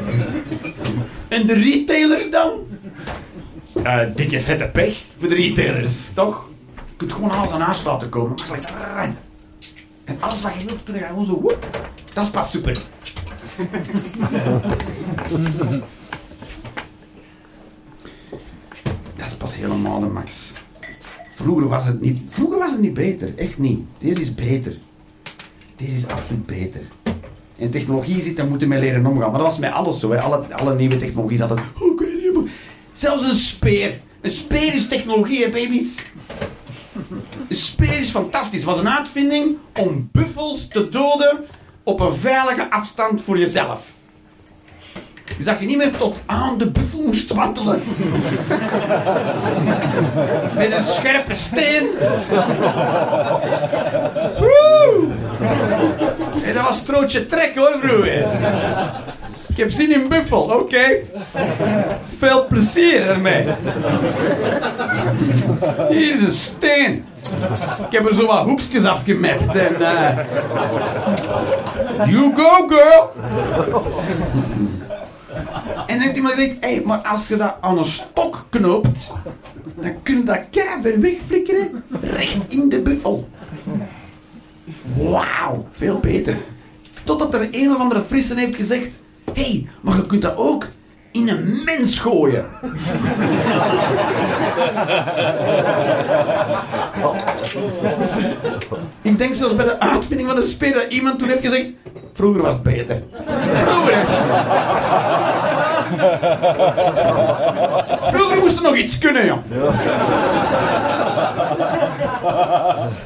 [1.28, 2.52] En de retailers dan?
[3.76, 6.48] Uh, dikke vette pech voor de retailers, toch?
[6.74, 8.36] Je kunt gewoon alles aan huis laten komen.
[10.04, 11.68] En alles wat je wilt, kun je gewoon zo, woep,
[12.14, 12.78] dat is pas super.
[19.16, 20.52] dat is pas helemaal de max.
[21.34, 23.80] Vroeger was het niet, vroeger was het niet beter, echt niet.
[23.98, 24.76] Deze is beter.
[25.76, 26.80] Deze is absoluut beter.
[27.56, 29.30] En technologie zit, daar moeten we leren omgaan.
[29.30, 30.10] Maar dat was met alles zo.
[30.10, 30.20] Hè.
[30.20, 31.58] Alle, alle nieuwe technologie hadden.
[31.80, 32.06] Oké,
[32.92, 34.00] Zelfs een speer.
[34.20, 35.94] Een speer is technologie, baby's.
[37.48, 38.60] Speer is fantastisch.
[38.60, 41.44] Het was een uitvinding om buffels te doden
[41.82, 43.92] op een veilige afstand voor jezelf.
[45.36, 47.82] Dus dat je niet meer tot aan de buffel moest wandelen.
[50.56, 51.86] Met een scherpe steen.
[54.38, 55.06] Woe!
[56.42, 58.26] Hey, dat was strootje trek hoor, vroeger.
[59.54, 60.84] Ik heb zin in buffel, oké.
[62.18, 63.46] Veel plezier ermee.
[65.90, 67.04] Hier is een steen.
[67.86, 69.74] Ik heb er zo wat hoekjes afgemapt en...
[69.80, 70.18] eh,
[72.08, 73.12] you go, girl!
[75.86, 79.12] En heeft iemand gezegd, hé, maar als je dat aan een stok knoopt,
[79.74, 83.28] dan kun je dat keihard wegflikkeren, recht in de buffel.
[84.96, 86.36] Wauw, veel beter.
[87.04, 90.66] Totdat er een of andere frissen heeft gezegd, hé, hey, maar je kunt dat ook
[91.12, 92.44] in een mens gooien.
[99.02, 101.66] Ik denk zelfs bij de uitvinding van de speer dat iemand toen heeft gezegd,
[102.12, 103.02] vroeger was het beter.
[103.64, 104.06] Vroeger.
[108.12, 109.38] Vroeger moest er nog iets kunnen, joh.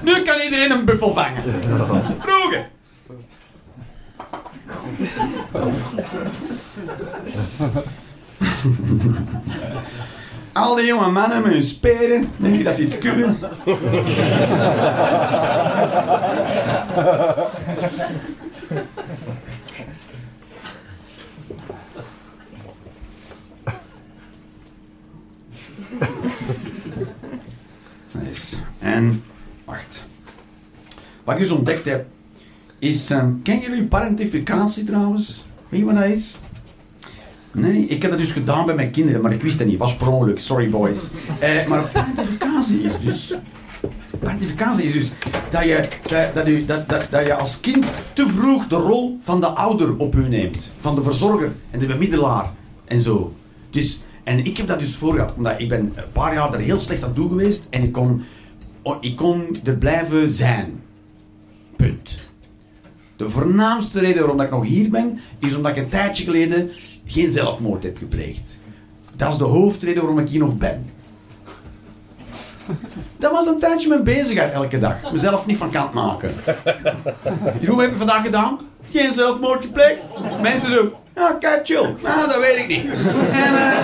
[0.03, 1.43] Nu kan iedereen een buffel vangen.
[2.19, 2.69] Vroeger.
[10.53, 13.39] Al die jonge mannen met hun speren, denk je dat ze iets kunnen?
[28.13, 28.57] Nice.
[28.79, 29.23] En,
[29.65, 30.05] wacht.
[31.25, 32.07] Wat ik dus ontdekt heb,
[32.79, 33.11] is...
[33.11, 35.45] ehm kennen jullie parentificatie trouwens?
[35.69, 36.37] Weet je wat dat is?
[37.53, 39.79] Nee, ik heb dat dus gedaan bij mijn kinderen, maar ik wist het niet.
[39.79, 41.09] Was per ongeluk, sorry boys.
[41.39, 43.35] Eh, maar parentificatie is dus...
[44.19, 45.13] Parentificatie is dus
[45.51, 45.89] dat je,
[46.35, 49.97] dat, u, dat, dat, dat je als kind te vroeg de rol van de ouder
[49.97, 50.73] op u neemt.
[50.81, 52.53] Van de verzorger en de bemiddelaar
[52.85, 53.35] en zo.
[53.71, 56.61] Dus, en ik heb dat dus voor gehad, omdat ik ben een paar jaar er
[56.61, 58.23] heel slecht aan toe geweest en ik kon,
[59.01, 60.81] ik kon er blijven zijn.
[61.77, 62.19] Punt.
[63.19, 66.71] De voornaamste reden waarom ik nog hier ben, is omdat ik een tijdje geleden
[67.07, 68.59] geen zelfmoord heb gepleegd.
[69.17, 70.87] Dat is de hoofdreden waarom ik hier nog ben.
[73.17, 75.13] Dat was een tijdje mijn bezigheid elke dag.
[75.13, 76.31] Mezelf niet van kant maken.
[76.45, 78.59] Wat heb je vandaag gedaan?
[78.91, 80.01] Geen zelfmoord gepleegd?
[80.43, 81.95] Mensen zo, ja, kijk, chill.
[82.03, 82.85] Nou, dat weet ik niet.
[83.33, 83.77] Eh,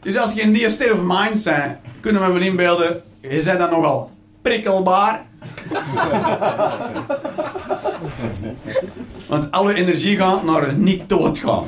[0.00, 3.58] Dus als je in die state of mind bent, kunnen we wel inbeelden, je bent
[3.58, 4.10] dan nogal
[4.42, 5.26] prikkelbaar.
[9.28, 11.64] Want alle energie gaat naar niet doodgaan.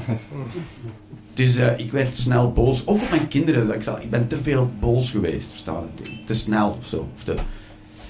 [1.34, 2.86] Dus eh, ik werd snel boos.
[2.86, 3.74] Ook op mijn kinderen.
[3.74, 5.48] Ik, ik ben te veel boos geweest.
[5.48, 5.84] Verstaan?
[5.94, 7.08] Te, te snel of zo.
[7.14, 7.34] Of te...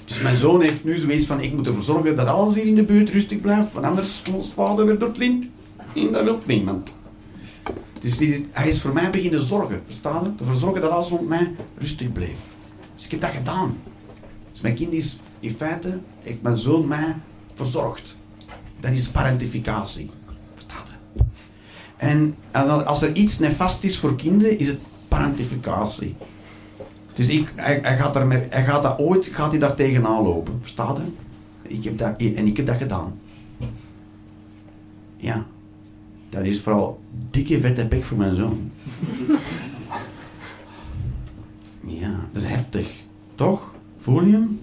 [0.05, 2.75] Dus mijn zoon heeft nu zoiets van: ik moet ervoor zorgen dat alles hier in
[2.75, 3.73] de buurt rustig blijft.
[3.73, 5.49] Want anders komt ons vader weer door het lint.
[5.95, 6.93] En dat wil niemand.
[7.99, 9.81] Dus die, hij is voor mij beginnen zorgen.
[9.85, 10.35] Verstaan?
[10.39, 12.39] Ervoor zorgen dat alles rond mij rustig bleef.
[13.01, 13.77] Dus ik heb dat gedaan.
[14.51, 17.15] Dus mijn kind is in feite, heeft mijn zoon mij
[17.53, 18.17] verzorgd.
[18.79, 20.09] Dat is parentificatie.
[20.53, 20.83] Verstaan
[21.13, 21.23] je?
[21.97, 22.35] En
[22.85, 26.15] als er iets nefast is voor kinderen, is het parentificatie.
[27.13, 30.57] Dus ik, hij, gaat er hij gaat dat ooit gaat hij daar tegenaan lopen.
[30.61, 31.75] Verstaat je?
[31.75, 33.19] Ik heb dat, en ik heb dat gedaan.
[35.17, 35.45] Ja.
[36.29, 38.71] Dat is vooral dikke vette bek voor mijn zoon.
[42.31, 42.87] Dat is heftig.
[43.35, 43.73] Toch?
[43.99, 44.61] Voel je hem?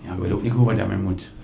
[0.00, 1.30] Ja, ik weet ook niet goed wat je daarmee moet.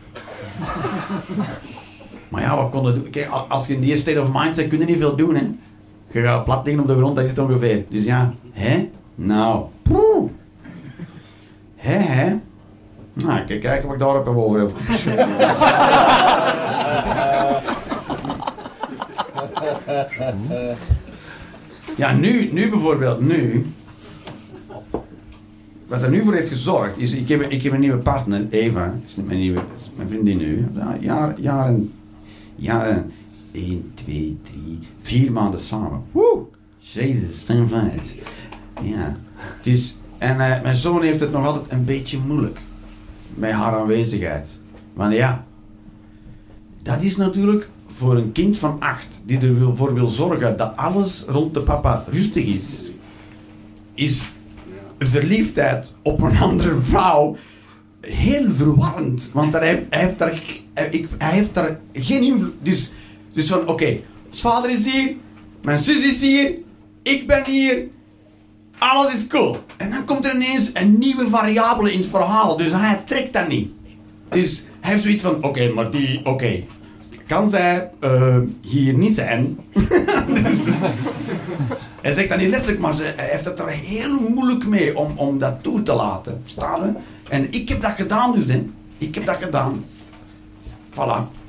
[2.28, 3.10] Maar ja, wat kon je doen?
[3.10, 5.50] Kijk, als je in die state of mind bent, kun je niet veel doen, hè.
[6.10, 7.84] Je gaat plat liggen op de grond, dat is het ongeveer.
[7.88, 8.90] Dus ja, hè?
[9.14, 9.64] Nou.
[9.82, 10.30] Poeh.
[11.76, 12.36] Hè, hè?
[13.12, 14.72] Nou, kijk, kijken wat ik daarop heb over heb.
[21.96, 23.64] Ja, nu, nu bijvoorbeeld, nu.
[25.86, 28.94] Wat er nu voor heeft gezorgd, is, ik heb, ik heb een nieuwe partner, Eva,
[29.06, 30.66] is mijn, nieuwe, is mijn vriendin nu.
[30.74, 31.92] Ja, jaren, jaren,
[32.56, 33.12] jaren,
[33.52, 36.02] 1, 2, 3, 4 maanden samen.
[36.12, 36.42] Woe!
[36.78, 38.14] Jezus, zijn feit.
[38.82, 39.16] Ja.
[39.62, 42.60] Dus, en uh, mijn zoon heeft het nog altijd een beetje moeilijk.
[43.34, 44.58] Met haar aanwezigheid.
[44.92, 45.44] Want ja,
[46.82, 51.54] dat is natuurlijk voor een kind van acht, die ervoor wil zorgen dat alles rond
[51.54, 52.90] de papa rustig is,
[53.94, 54.22] is
[54.98, 57.36] verliefdheid op een andere vrouw
[58.00, 59.30] heel verwarrend.
[59.32, 60.42] Want hij, hij, heeft daar,
[60.74, 62.54] hij, heeft daar geen invloed.
[62.62, 62.92] Dus,
[63.32, 63.86] dus van, oké,
[64.30, 65.14] zijn vader is hier,
[65.62, 66.52] mijn zus is hier,
[67.02, 67.86] ik ben hier,
[68.78, 69.56] alles is cool.
[69.76, 73.48] En dan komt er ineens een nieuwe variabele in het verhaal, dus hij trekt dat
[73.48, 73.70] niet.
[74.28, 76.64] Dus hij heeft zoiets van, oké, maar die, oké,
[77.26, 79.58] kan zij eh, hier niet zijn?
[80.42, 80.66] dus,
[82.00, 85.18] hij zegt dat niet letterlijk, maar ze, hij heeft het er heel moeilijk mee om,
[85.18, 86.42] om dat toe te laten.
[86.44, 86.96] Staan?
[87.28, 88.64] En ik heb dat gedaan dus, hè.
[88.98, 89.84] Ik heb dat gedaan.
[90.90, 91.42] Voilà.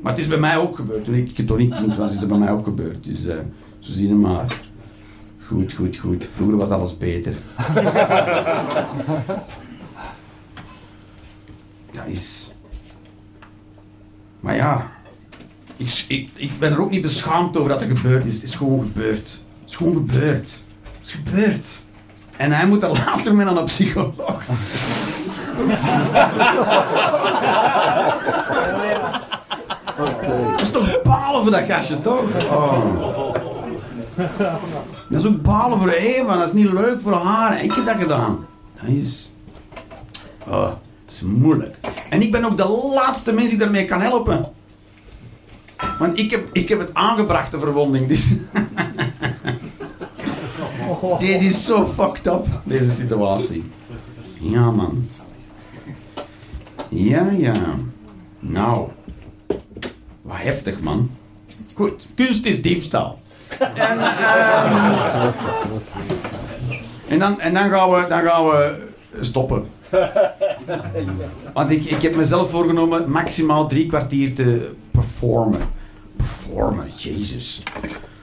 [0.00, 1.04] Maar het is bij mij ook gebeurd.
[1.04, 3.04] Toen ik toen ik kind was, is het bij mij ook gebeurd.
[3.04, 3.34] Dus uh,
[3.78, 4.60] zo zien we maar.
[5.40, 6.28] Goed, goed, goed.
[6.34, 7.34] Vroeger was alles beter.
[11.94, 12.50] dat is...
[14.40, 14.92] Maar ja...
[15.76, 18.34] Ik, ik, ik ben er ook niet beschaamd over dat er gebeurd is.
[18.34, 19.30] Het is gewoon gebeurd.
[19.60, 20.62] Het is gewoon gebeurd.
[20.98, 21.66] Het is gebeurd.
[22.36, 24.44] En hij moet er later mee aan een psycholoog.
[30.50, 32.50] Dat is toch balen voor dat gastje, toch?
[32.50, 33.34] Oh.
[35.08, 37.62] Dat is ook balen voor Eva, dat is niet leuk voor haar.
[37.62, 38.46] Ik heb dat gedaan.
[38.80, 39.32] Dat is...
[40.46, 40.72] Oh,
[41.14, 41.76] is moeilijk.
[42.10, 44.48] En ik ben ook de laatste mens die daarmee kan helpen.
[45.98, 48.08] Want ik heb, ik heb het aangebracht, de verwonding.
[48.08, 48.28] Dus
[51.18, 53.64] Deze is zo fucked up, deze situatie.
[54.40, 55.08] Ja, man.
[56.88, 57.52] Ja, ja.
[58.40, 58.88] Nou.
[60.22, 61.10] Wat heftig, man.
[61.74, 63.22] Goed, kunst is diefstal.
[63.58, 65.24] En, uh,
[67.08, 68.88] en, dan, en dan, gaan we, dan gaan we
[69.20, 69.66] stoppen.
[71.54, 75.60] Want ik, ik heb mezelf voorgenomen maximaal drie kwartier te performen.
[76.16, 77.62] Performen, Jezus.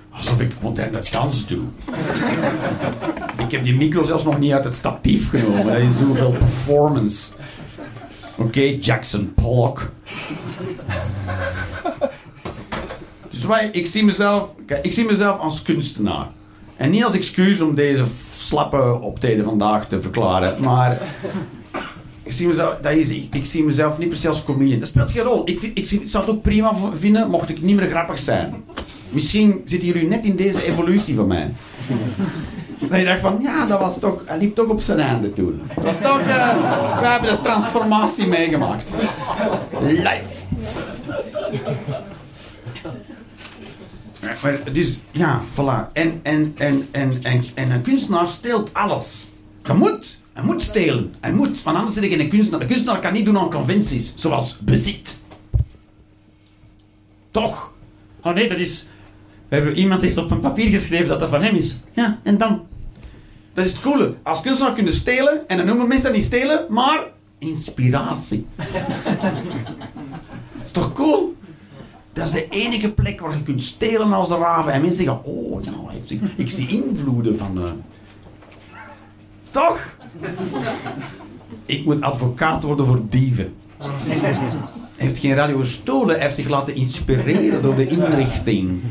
[0.09, 1.63] Alsof ik moderne dans doe.
[3.37, 5.65] ik heb die micro zelfs nog niet uit het statief genomen.
[5.65, 7.31] Dat is zoveel performance.
[8.37, 9.91] Oké, Jackson Pollock.
[13.29, 14.49] dus wij, ik, zie mezelf,
[14.81, 16.27] ik zie mezelf als kunstenaar.
[16.81, 18.03] En niet als excuus om deze
[18.35, 20.55] slappe optreden vandaag te verklaren.
[20.61, 20.97] Maar
[22.23, 24.79] ik zie mezelf, dat is, ik, zie mezelf niet per se als comedian.
[24.79, 25.41] Dat speelt geen rol.
[25.45, 28.63] Ik, ik zou het ook prima vinden mocht ik niet meer grappig zijn.
[29.09, 31.53] Misschien zitten jullie net in deze evolutie van mij.
[32.89, 35.61] Dat je dacht van, ja, dat was toch, hij liep toch op zijn einde toen.
[35.75, 38.89] Dat was toch, uh, we hebben de transformatie meegemaakt.
[39.81, 40.23] Live.
[44.21, 45.91] Maar, dus, ja, voilà.
[45.93, 49.27] En, en, en, en, en, en een kunstenaar steelt alles.
[49.61, 50.19] Dat moet.
[50.33, 51.13] Hij moet stelen.
[51.19, 52.61] Hij moet, want anders zit ik in een kunstenaar.
[52.61, 55.19] Een kunstenaar kan niet doen aan conventies, zoals bezit.
[57.31, 57.71] Toch?
[58.21, 58.85] Oh nee, dat is...
[59.47, 61.77] We hebben, iemand heeft op een papier geschreven dat dat van hem is.
[61.93, 62.65] Ja, en dan?
[63.53, 64.13] Dat is het coole.
[64.23, 68.45] Als kunstenaar kunnen stelen, en dan noemen mensen dat niet stelen, maar inspiratie.
[68.55, 68.65] dat
[70.65, 71.35] is toch cool?
[72.13, 74.73] Dat is de enige plek waar je kunt stelen als de raven.
[74.73, 75.71] En mensen zeggen, oh ja,
[76.35, 77.57] ik zie invloeden van...
[77.57, 77.63] Uh...
[79.51, 79.79] Toch?
[81.65, 83.53] Ik moet advocaat worden voor dieven.
[83.77, 88.81] Hij heeft geen radio gestolen, hij heeft zich laten inspireren door de inrichting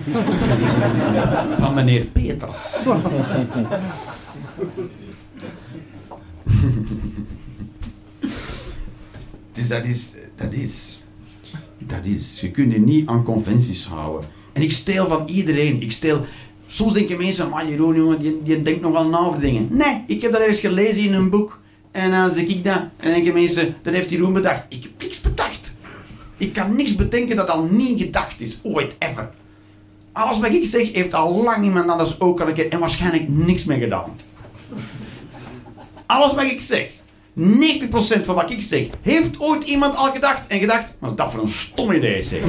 [1.58, 2.76] van meneer Peters.
[9.52, 10.99] dus dat is, dat is,
[11.90, 14.28] dat is, je kunt je niet aan conventies houden.
[14.52, 16.24] En ik steel van iedereen, ik steel,
[16.66, 19.68] soms denken mensen, maar Jeroen jongen, je, denkt nogal na over dingen.
[19.70, 21.60] Nee, ik heb dat ergens gelezen in een boek.
[21.90, 24.64] En dan zeg ik dat, en denken mensen, dat heeft Jeroen bedacht.
[24.68, 25.74] Ik heb niks bedacht.
[26.36, 29.30] Ik kan niks bedenken dat al niet gedacht is, ooit, ever.
[30.12, 33.28] Alles wat ik zeg, heeft al lang iemand anders ook al een keer en waarschijnlijk
[33.28, 34.10] niks meer gedaan.
[36.06, 36.88] Alles wat ik zeg,
[37.38, 41.32] 90% van wat ik zeg, heeft ooit iemand al gedacht en gedacht, wat is dat
[41.32, 42.40] voor een stom idee zeg.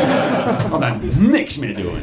[0.70, 1.98] Want daar niks mee doen.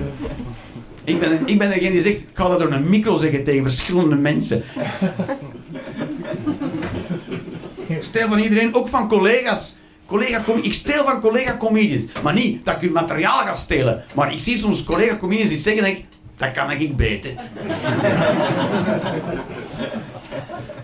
[1.03, 3.63] Ik ben, ik ben degene die zegt, ik ga dat door een micro zeggen tegen
[3.63, 4.63] verschillende mensen.
[7.99, 9.75] Stel van iedereen, ook van collega's.
[10.05, 12.03] Collega ik steel van collega-comedians.
[12.23, 14.03] Maar niet dat ik uw materiaal ga stelen.
[14.15, 16.05] Maar ik zie soms collega-comedians iets zeggen en denk
[16.37, 17.31] dat kan ik beter.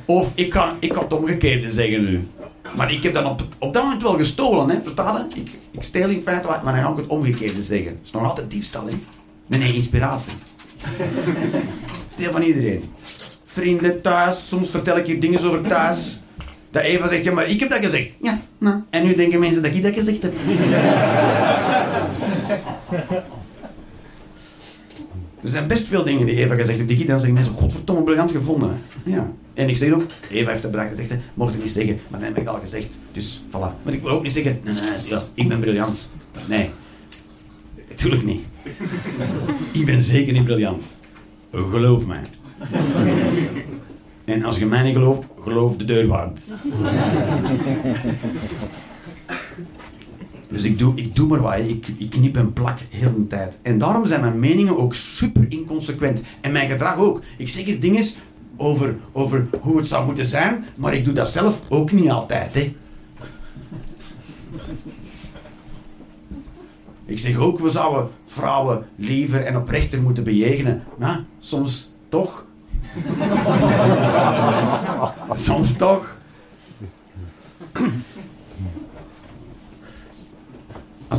[0.06, 2.28] Of ik kan, ik kan het omgekeerde zeggen nu.
[2.76, 4.82] Maar ik heb dan op, op dat moment wel gestolen, hè?
[4.82, 5.40] Verstaan je?
[5.40, 7.92] Ik, ik steel in feite maar dan ga ik het omgekeerde zeggen.
[7.92, 8.94] Dat is nog altijd diefstal, hè?
[9.48, 10.34] Nee, inspiratie.
[12.14, 12.84] Steel van iedereen.
[13.46, 16.20] Vrienden thuis, soms vertel ik je dingen over thuis.
[16.72, 18.10] Dat Eva zegt, ja, maar ik heb dat gezegd.
[18.22, 18.82] Ja, nou.
[18.90, 20.34] En nu denken mensen dat ik dat gezegd heb.
[25.44, 26.90] Er zijn best veel dingen die Eva gezegd heeft.
[26.90, 28.82] Die dan zeggen mensen, godverdomme, briljant gevonden.
[29.06, 29.32] Ja.
[29.54, 30.96] En ik zeg ook, Eva heeft het bedacht.
[30.96, 32.98] Zegt ze, mocht ik niet zeggen, maar dat heb ik al gezegd.
[33.12, 33.84] Dus, voilà.
[33.84, 36.10] Maar ik wil ook niet zeggen, nee, nee, ja, ik ben briljant.
[36.48, 36.70] Nee.
[37.90, 38.42] Natuurlijk niet.
[39.80, 40.96] ik ben zeker niet briljant.
[41.52, 42.22] Geloof mij.
[44.26, 46.40] En als je mij niet gelooft, geloof de deurwaard.
[50.54, 51.58] Dus ik doe, ik doe maar wat.
[51.58, 53.60] Ik, ik knip en plak heel de tijd.
[53.62, 56.22] En daarom zijn mijn meningen ook super inconsequent.
[56.42, 57.22] En mijn gedrag ook.
[57.38, 58.06] Ik zeg het dingen
[58.58, 62.54] over, over hoe het zou moeten zijn, maar ik doe dat zelf ook niet altijd.
[62.54, 62.76] Hè.
[67.06, 70.84] Ik zeg ook, we zouden vrouwen liever en oprechter moeten bejegenen.
[70.98, 72.46] Maar soms toch.
[75.34, 76.18] soms toch.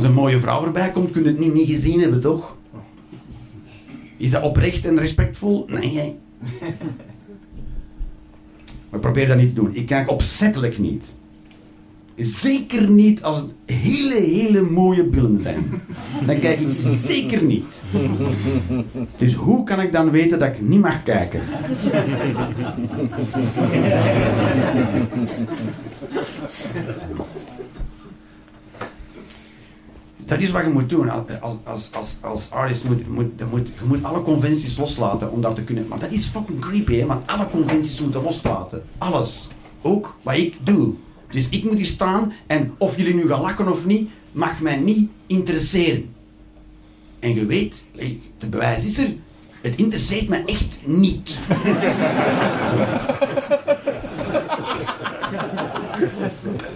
[0.05, 2.57] Een mooie vrouw voorbij komt, kun je het niet, gezien hebben, toch?
[4.17, 5.65] Is dat oprecht en respectvol?
[5.67, 6.15] Nee.
[8.89, 9.75] Maar probeer dat niet te doen.
[9.75, 11.13] Ik kijk opzettelijk niet.
[12.15, 15.65] Zeker niet als het hele, hele mooie billen zijn.
[16.25, 16.67] Dan kijk ik
[17.05, 17.83] zeker niet.
[19.17, 21.41] Dus hoe kan ik dan weten dat ik niet mag kijken?
[30.25, 31.09] Dat is wat je moet doen.
[31.09, 31.23] Als,
[31.63, 35.55] als, als, als artist moet, moet, je moet je moet alle conventies loslaten om dat
[35.55, 35.87] te kunnen.
[35.87, 37.05] Maar dat is fucking creepy, hè?
[37.05, 38.83] Want alle conventies moeten loslaten.
[38.97, 39.49] Alles.
[39.81, 40.93] Ook wat ik doe.
[41.29, 44.77] Dus ik moet hier staan en of jullie nu gaan lachen of niet, mag mij
[44.77, 46.09] niet interesseren.
[47.19, 47.83] En je weet,
[48.37, 49.13] de bewijs is er,
[49.61, 51.37] het interesseert me echt niet.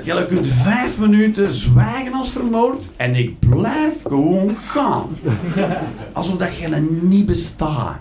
[0.10, 5.08] Jij kunt vijf minuten zwijgen als vermoord en ik blijf gewoon gaan.
[6.14, 7.98] Alsof dat jij niet bestaat.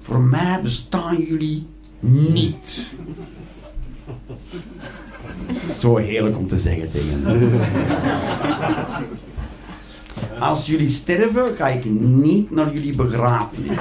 [0.00, 1.66] Voor mij bestaan jullie
[2.00, 2.86] niet.
[5.80, 7.50] Zo heerlijk om te zeggen tegen
[10.38, 13.78] Als jullie sterven, ga ik niet naar jullie begrafenis.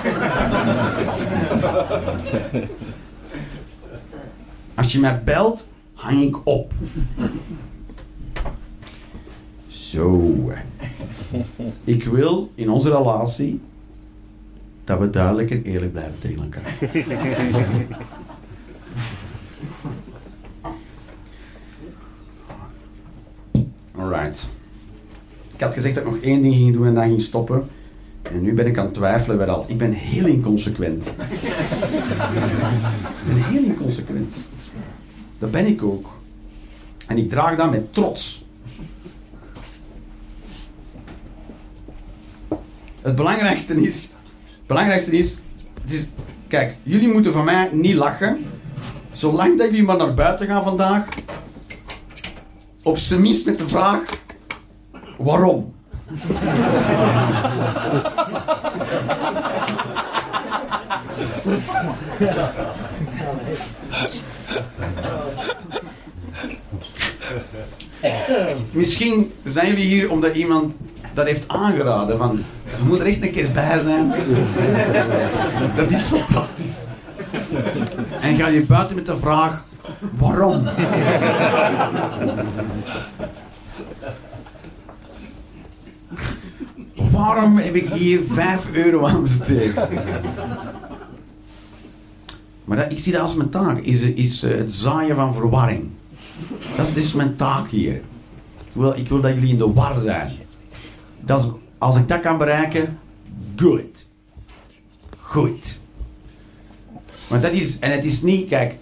[4.76, 6.74] Als je mij belt, hang ik op.
[9.92, 10.52] Zo.
[11.84, 13.62] Ik wil in onze relatie
[14.84, 16.78] dat we duidelijk en eerlijk blijven tegen elkaar.
[23.96, 24.48] Alright.
[25.54, 27.64] Ik had gezegd dat ik nog één ding ging doen en dan ging stoppen.
[28.22, 29.66] En nu ben ik aan het twijfelen bij al.
[29.68, 31.06] Ik ben heel inconsequent.
[31.06, 31.14] ik
[33.28, 34.36] ben heel inconsequent.
[35.40, 36.10] Dat ben ik ook.
[37.08, 38.50] En ik draag dat met trots.
[43.02, 45.38] Het belangrijkste is, het belangrijkste is,
[45.82, 46.08] het is,
[46.48, 48.46] kijk, jullie moeten van mij niet lachen.
[49.14, 51.06] Zolang dat jullie maar naar buiten gaan vandaag,
[52.84, 54.02] op zijn minst met de vraag,
[55.18, 55.74] waarom?
[68.72, 70.76] Misschien zijn jullie hier omdat iemand
[71.14, 72.18] dat heeft aangeraden.
[72.18, 72.44] Van,
[72.78, 74.14] je moet er echt een keer bij zijn.
[75.76, 76.86] Dat is fantastisch.
[78.22, 79.66] En ga je buiten met de vraag,
[80.18, 80.68] waarom?
[87.12, 89.74] Waarom heb ik hier 5 euro aan besteed?
[92.64, 95.90] Maar ik zie dat als mijn taak, is, is eh, het zaaien van verwarring.
[96.78, 98.02] Dat is mijn taak hier.
[98.72, 100.32] Wil, ik wil dat jullie in de war zijn.
[101.78, 103.00] Als ik dat kan bereiken,
[103.56, 104.06] good.
[105.18, 105.80] Goed.
[107.28, 108.76] Maar dat is, en het is niet, kijk,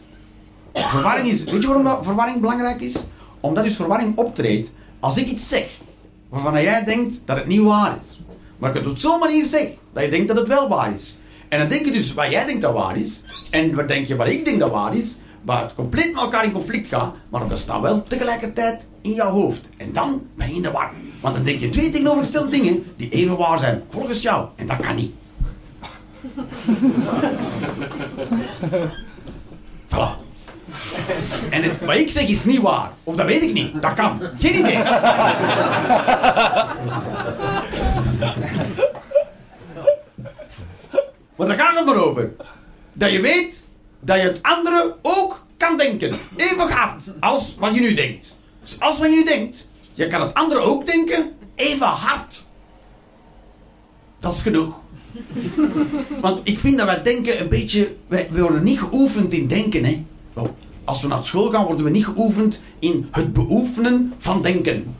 [0.73, 2.95] verwarring is, weet je waarom dat verwarring belangrijk is?
[3.39, 5.69] Omdat dus verwarring optreedt als ik iets zeg
[6.29, 8.19] waarvan jij denkt dat het niet waar is.
[8.57, 11.17] Maar ik het op zo'n manier zeg dat je denkt dat het wel waar is.
[11.47, 13.21] En dan denk je dus wat jij denkt dat waar is,
[13.51, 16.43] en wat denk je wat ik denk dat waar is, waar het compleet met elkaar
[16.43, 19.61] in conflict gaat, maar dat staat wel tegelijkertijd in jouw hoofd.
[19.77, 20.91] En dan ben je in de war.
[21.19, 24.47] Want dan denk je twee tegenovergestelde dingen die even waar zijn, volgens jou.
[24.55, 25.13] En dat kan niet.
[29.93, 30.27] voilà.
[31.49, 32.91] En het, wat ik zeg is niet waar.
[33.03, 33.81] Of dat weet ik niet.
[33.81, 34.21] Dat kan.
[34.39, 34.77] Geen idee.
[41.39, 42.31] Maar daar gaat het maar over.
[42.93, 43.63] Dat je weet
[43.99, 46.15] dat je het andere ook kan denken.
[46.35, 48.37] Even hard als wat je nu denkt.
[48.61, 49.67] Dus als wat je nu denkt,
[49.99, 52.43] je kan het andere ook denken, even hard.
[54.19, 54.79] Dat is genoeg.
[56.21, 57.95] Want ik vind dat wij denken een beetje...
[58.07, 60.05] Wij, worden niet geoefend in denken, hè.
[60.83, 64.95] Als we naar school gaan, worden we niet geoefend in het beoefenen van denken.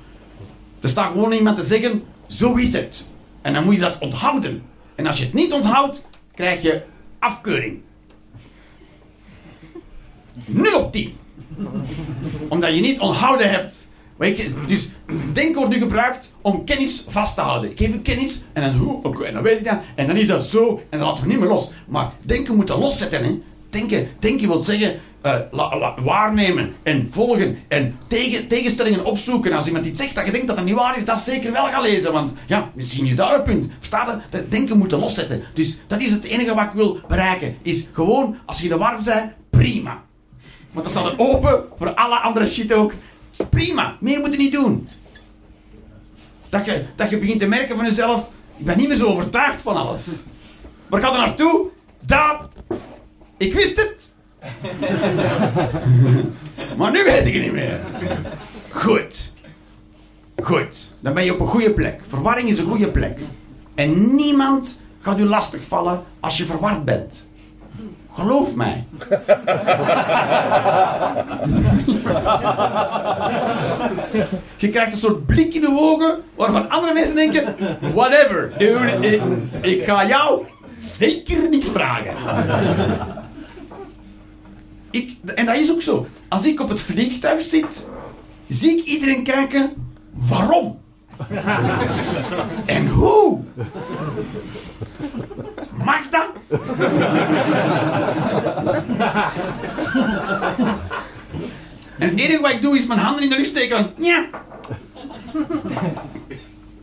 [0.79, 3.07] Er staat gewoon iemand te zeggen, zo is het.
[3.41, 4.63] En dan moet je dat onthouden.
[4.95, 6.01] En als je het niet onthoudt,
[6.33, 6.81] krijg je
[7.19, 7.81] afkeuring.
[10.45, 11.13] 0 op 10.
[12.47, 13.88] Omdat je niet onthouden hebt.
[14.67, 14.89] Dus
[15.33, 17.71] denken wordt nu gebruikt om kennis vast te houden.
[17.71, 19.79] Ik geef een kennis en dan, hoe, oké, en dan weet ik dat.
[19.95, 21.71] En dan is dat zo en dan laten we niet meer los.
[21.87, 23.23] Maar denken moet dat loszetten.
[23.23, 23.39] Hè.
[23.69, 29.53] Denken, denken wil zeggen uh, waarnemen en volgen en tegen, tegenstellingen opzoeken.
[29.53, 31.65] Als iemand iets zegt dat je denkt dat dat niet waar is, dat zeker wel
[31.65, 32.11] gaan lezen.
[32.11, 33.71] Want ja, misschien is daar een punt.
[33.77, 34.37] Versta je?
[34.37, 35.43] Dat denken moeten loszetten.
[35.53, 37.55] Dus dat is het enige wat ik wil bereiken.
[37.61, 40.03] Is gewoon, als je de warm bent, prima.
[40.71, 42.93] Want dan staat het open voor alle andere shit ook.
[43.49, 44.89] Prima, meer moet je niet doen.
[46.49, 49.61] Dat je, dat je begint te merken van jezelf, ik ben niet meer zo overtuigd
[49.61, 50.07] van alles.
[50.87, 51.67] Waar gaat er naartoe?
[51.99, 52.39] Daar.
[53.37, 54.07] Ik wist het.
[56.77, 57.79] maar nu weet ik het niet meer.
[58.69, 59.31] Goed.
[60.43, 60.91] Goed.
[60.99, 62.01] Dan ben je op een goede plek.
[62.07, 63.19] Verwarring is een goede plek.
[63.75, 67.29] En niemand gaat u lastigvallen als je verward bent.
[68.11, 68.85] Geloof mij.
[74.55, 77.55] Je krijgt een soort blik in de ogen waarvan andere mensen denken:
[77.93, 79.19] whatever, dude,
[79.61, 80.45] ik ga jou
[80.97, 82.13] zeker niks vragen.
[84.91, 86.07] Ik, en dat is ook zo.
[86.27, 87.87] Als ik op het vliegtuig zit,
[88.47, 89.73] zie ik iedereen kijken:
[90.11, 90.79] waarom?
[92.65, 93.39] en hoe?
[95.83, 96.27] Mag dat?
[101.99, 103.93] En het enige wat ik doe is mijn handen in de lucht steken.
[103.97, 104.25] Ja.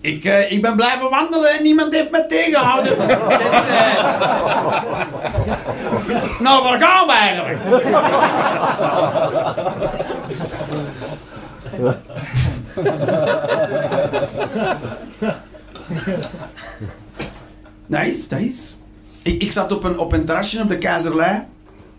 [0.00, 2.98] Ik, uh, ik ben blijven wandelen en niemand heeft me tegengehouden.
[2.98, 3.20] dus, uh...
[6.40, 7.58] nou, waar gaan we eigenlijk?
[17.86, 18.72] nice, nice.
[19.22, 21.42] Ik, ik zat op een, op een terrasje op de Keizerlei.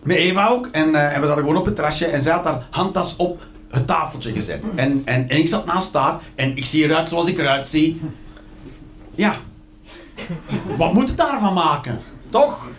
[0.02, 0.68] Met Eva ook.
[0.72, 2.06] En, uh, en we zaten gewoon op het terrasje.
[2.06, 4.64] En zij had haar handtas op het tafeltje gezet.
[4.74, 6.20] En, en, en ik zat naast haar.
[6.34, 8.00] En ik zie eruit zoals ik eruit zie.
[9.14, 9.34] Ja.
[10.76, 11.98] Wat moet het daarvan maken?
[12.30, 12.70] Toch?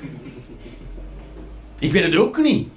[1.80, 2.68] Ik weet het ook niet.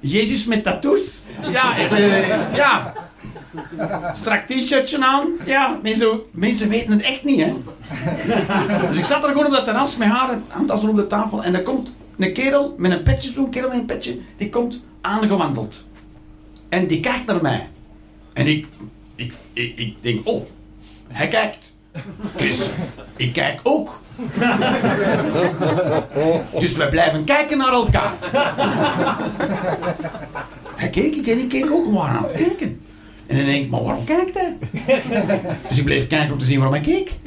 [0.00, 1.22] Jezus met tattoos?
[1.50, 2.94] Ja, uh, ja.
[4.14, 5.26] Strak t-shirtje aan.
[5.44, 7.54] Ja, mensen, mensen weten het echt niet, hè.
[8.88, 11.42] Dus ik zat er gewoon op dat terras met haar handtassen op de tafel.
[11.42, 14.84] En er komt een kerel met een petje, zo'n kerel met een petje, die komt
[15.00, 15.88] aangewandeld.
[16.68, 17.68] En die kijkt naar mij.
[18.32, 18.66] En ik,
[19.14, 20.46] ik, ik, ik denk, oh,
[21.08, 21.72] hij kijkt.
[22.36, 22.60] Dus
[23.16, 24.00] ik kijk ook.
[26.58, 28.14] Dus we blijven kijken naar elkaar.
[30.76, 32.80] Hij keek ik en ik keek ook gewoon aan het kijken.
[33.26, 34.56] En dan denk ik, maar waarom kijkt hij?
[35.68, 37.18] Dus ik bleef kijken om te zien waarom hij keek.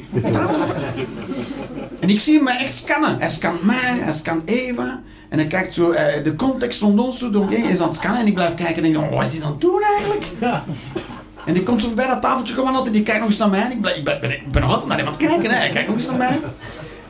[2.00, 3.18] En ik zie hem echt scannen.
[3.18, 5.00] Hij scant mij, hij scant Eva.
[5.28, 8.20] En hij kijkt zo, uh, de context rond ons zo door is aan het scannen.
[8.20, 10.26] En ik blijf kijken en denk, oh, wat is hij dan het doen eigenlijk?
[11.46, 13.62] En die komt zo voorbij dat tafeltje gewandeld en die kijkt nog eens naar mij.
[13.62, 15.50] En ik, blijf, ik, ben, ik ben nog altijd naar hem aan het kijken.
[15.50, 15.56] Hè.
[15.56, 16.40] Hij kijkt nog eens naar mij.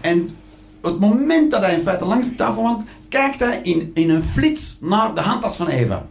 [0.01, 0.37] En
[0.81, 4.11] op het moment dat hij in feite langs de tafel wandelt, kijkt hij in, in
[4.11, 6.07] een flits naar de handtas van Eva.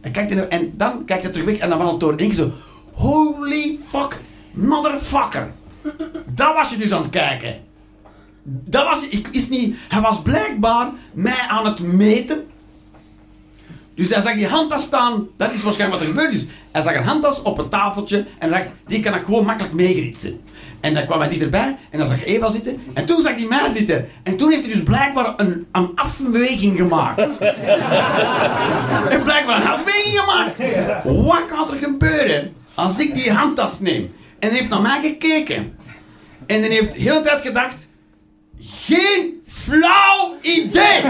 [0.00, 2.12] Hij kijkt in, en dan kijkt hij terug weg en dan wandelt door.
[2.12, 2.50] En ik zo,
[2.92, 4.20] holy fuck,
[4.50, 5.52] motherfucker.
[6.26, 7.60] Dat was je dus aan het kijken.
[8.44, 12.46] Dat was, ik is niet, hij was blijkbaar mij aan het meten.
[13.94, 15.26] Dus hij zag die handtas staan.
[15.36, 16.46] Dat is waarschijnlijk wat er gebeurd is.
[16.72, 20.40] Hij zag een handtas op een tafeltje en dacht, die kan ik gewoon makkelijk meegritsen.
[20.80, 22.82] En dan kwam hij dichterbij en dan zag Eva zitten.
[22.92, 24.08] En toen zag hij mij zitten.
[24.22, 27.20] En toen heeft hij dus blijkbaar een, een afweging gemaakt.
[29.14, 30.58] en blijkbaar een afweging gemaakt.
[31.04, 34.12] Wat gaat er gebeuren als ik die handtas neem?
[34.44, 35.78] En heeft naar mij gekeken.
[36.46, 37.88] En hij heeft de hele tijd gedacht...
[38.60, 41.00] Geen flauw idee!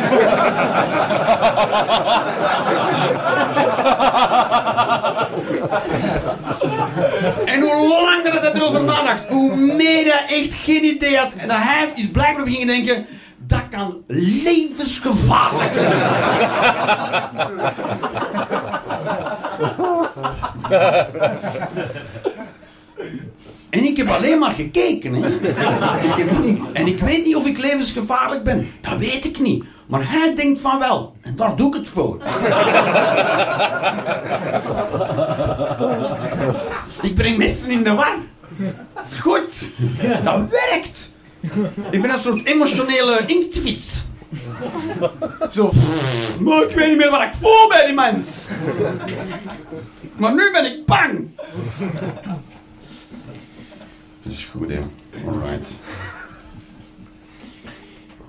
[7.44, 11.30] en hoe langer dat hij erover nadacht, hoe meer hij echt geen idee had.
[11.36, 13.06] En dat hij is blijkbaar beginnen denken...
[13.46, 16.02] Dat kan levensgevaarlijk zijn.
[23.74, 25.14] En ik heb alleen maar gekeken.
[25.14, 25.28] Hè.
[26.72, 28.68] En ik weet niet of ik levensgevaarlijk ben.
[28.80, 29.64] Dat weet ik niet.
[29.86, 31.16] Maar hij denkt van wel.
[31.20, 32.16] En daar doe ik het voor.
[37.08, 38.16] ik breng mensen in de war.
[38.94, 39.70] Dat is goed.
[40.24, 41.12] Dat werkt.
[41.90, 44.04] Ik ben een soort emotionele inktvis.
[45.50, 45.72] Zo,
[46.40, 48.26] maar ik weet niet meer wat ik voel bij die mens.
[50.16, 51.28] Maar nu ben ik bang.
[54.24, 54.80] Dat is goed, hè.
[55.26, 55.66] Alright.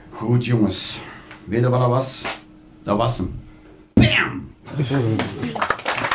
[0.10, 1.02] Goed, jongens.
[1.44, 2.22] Weet je wat dat was?
[2.84, 3.40] Dat was hem.
[3.94, 4.54] Bam!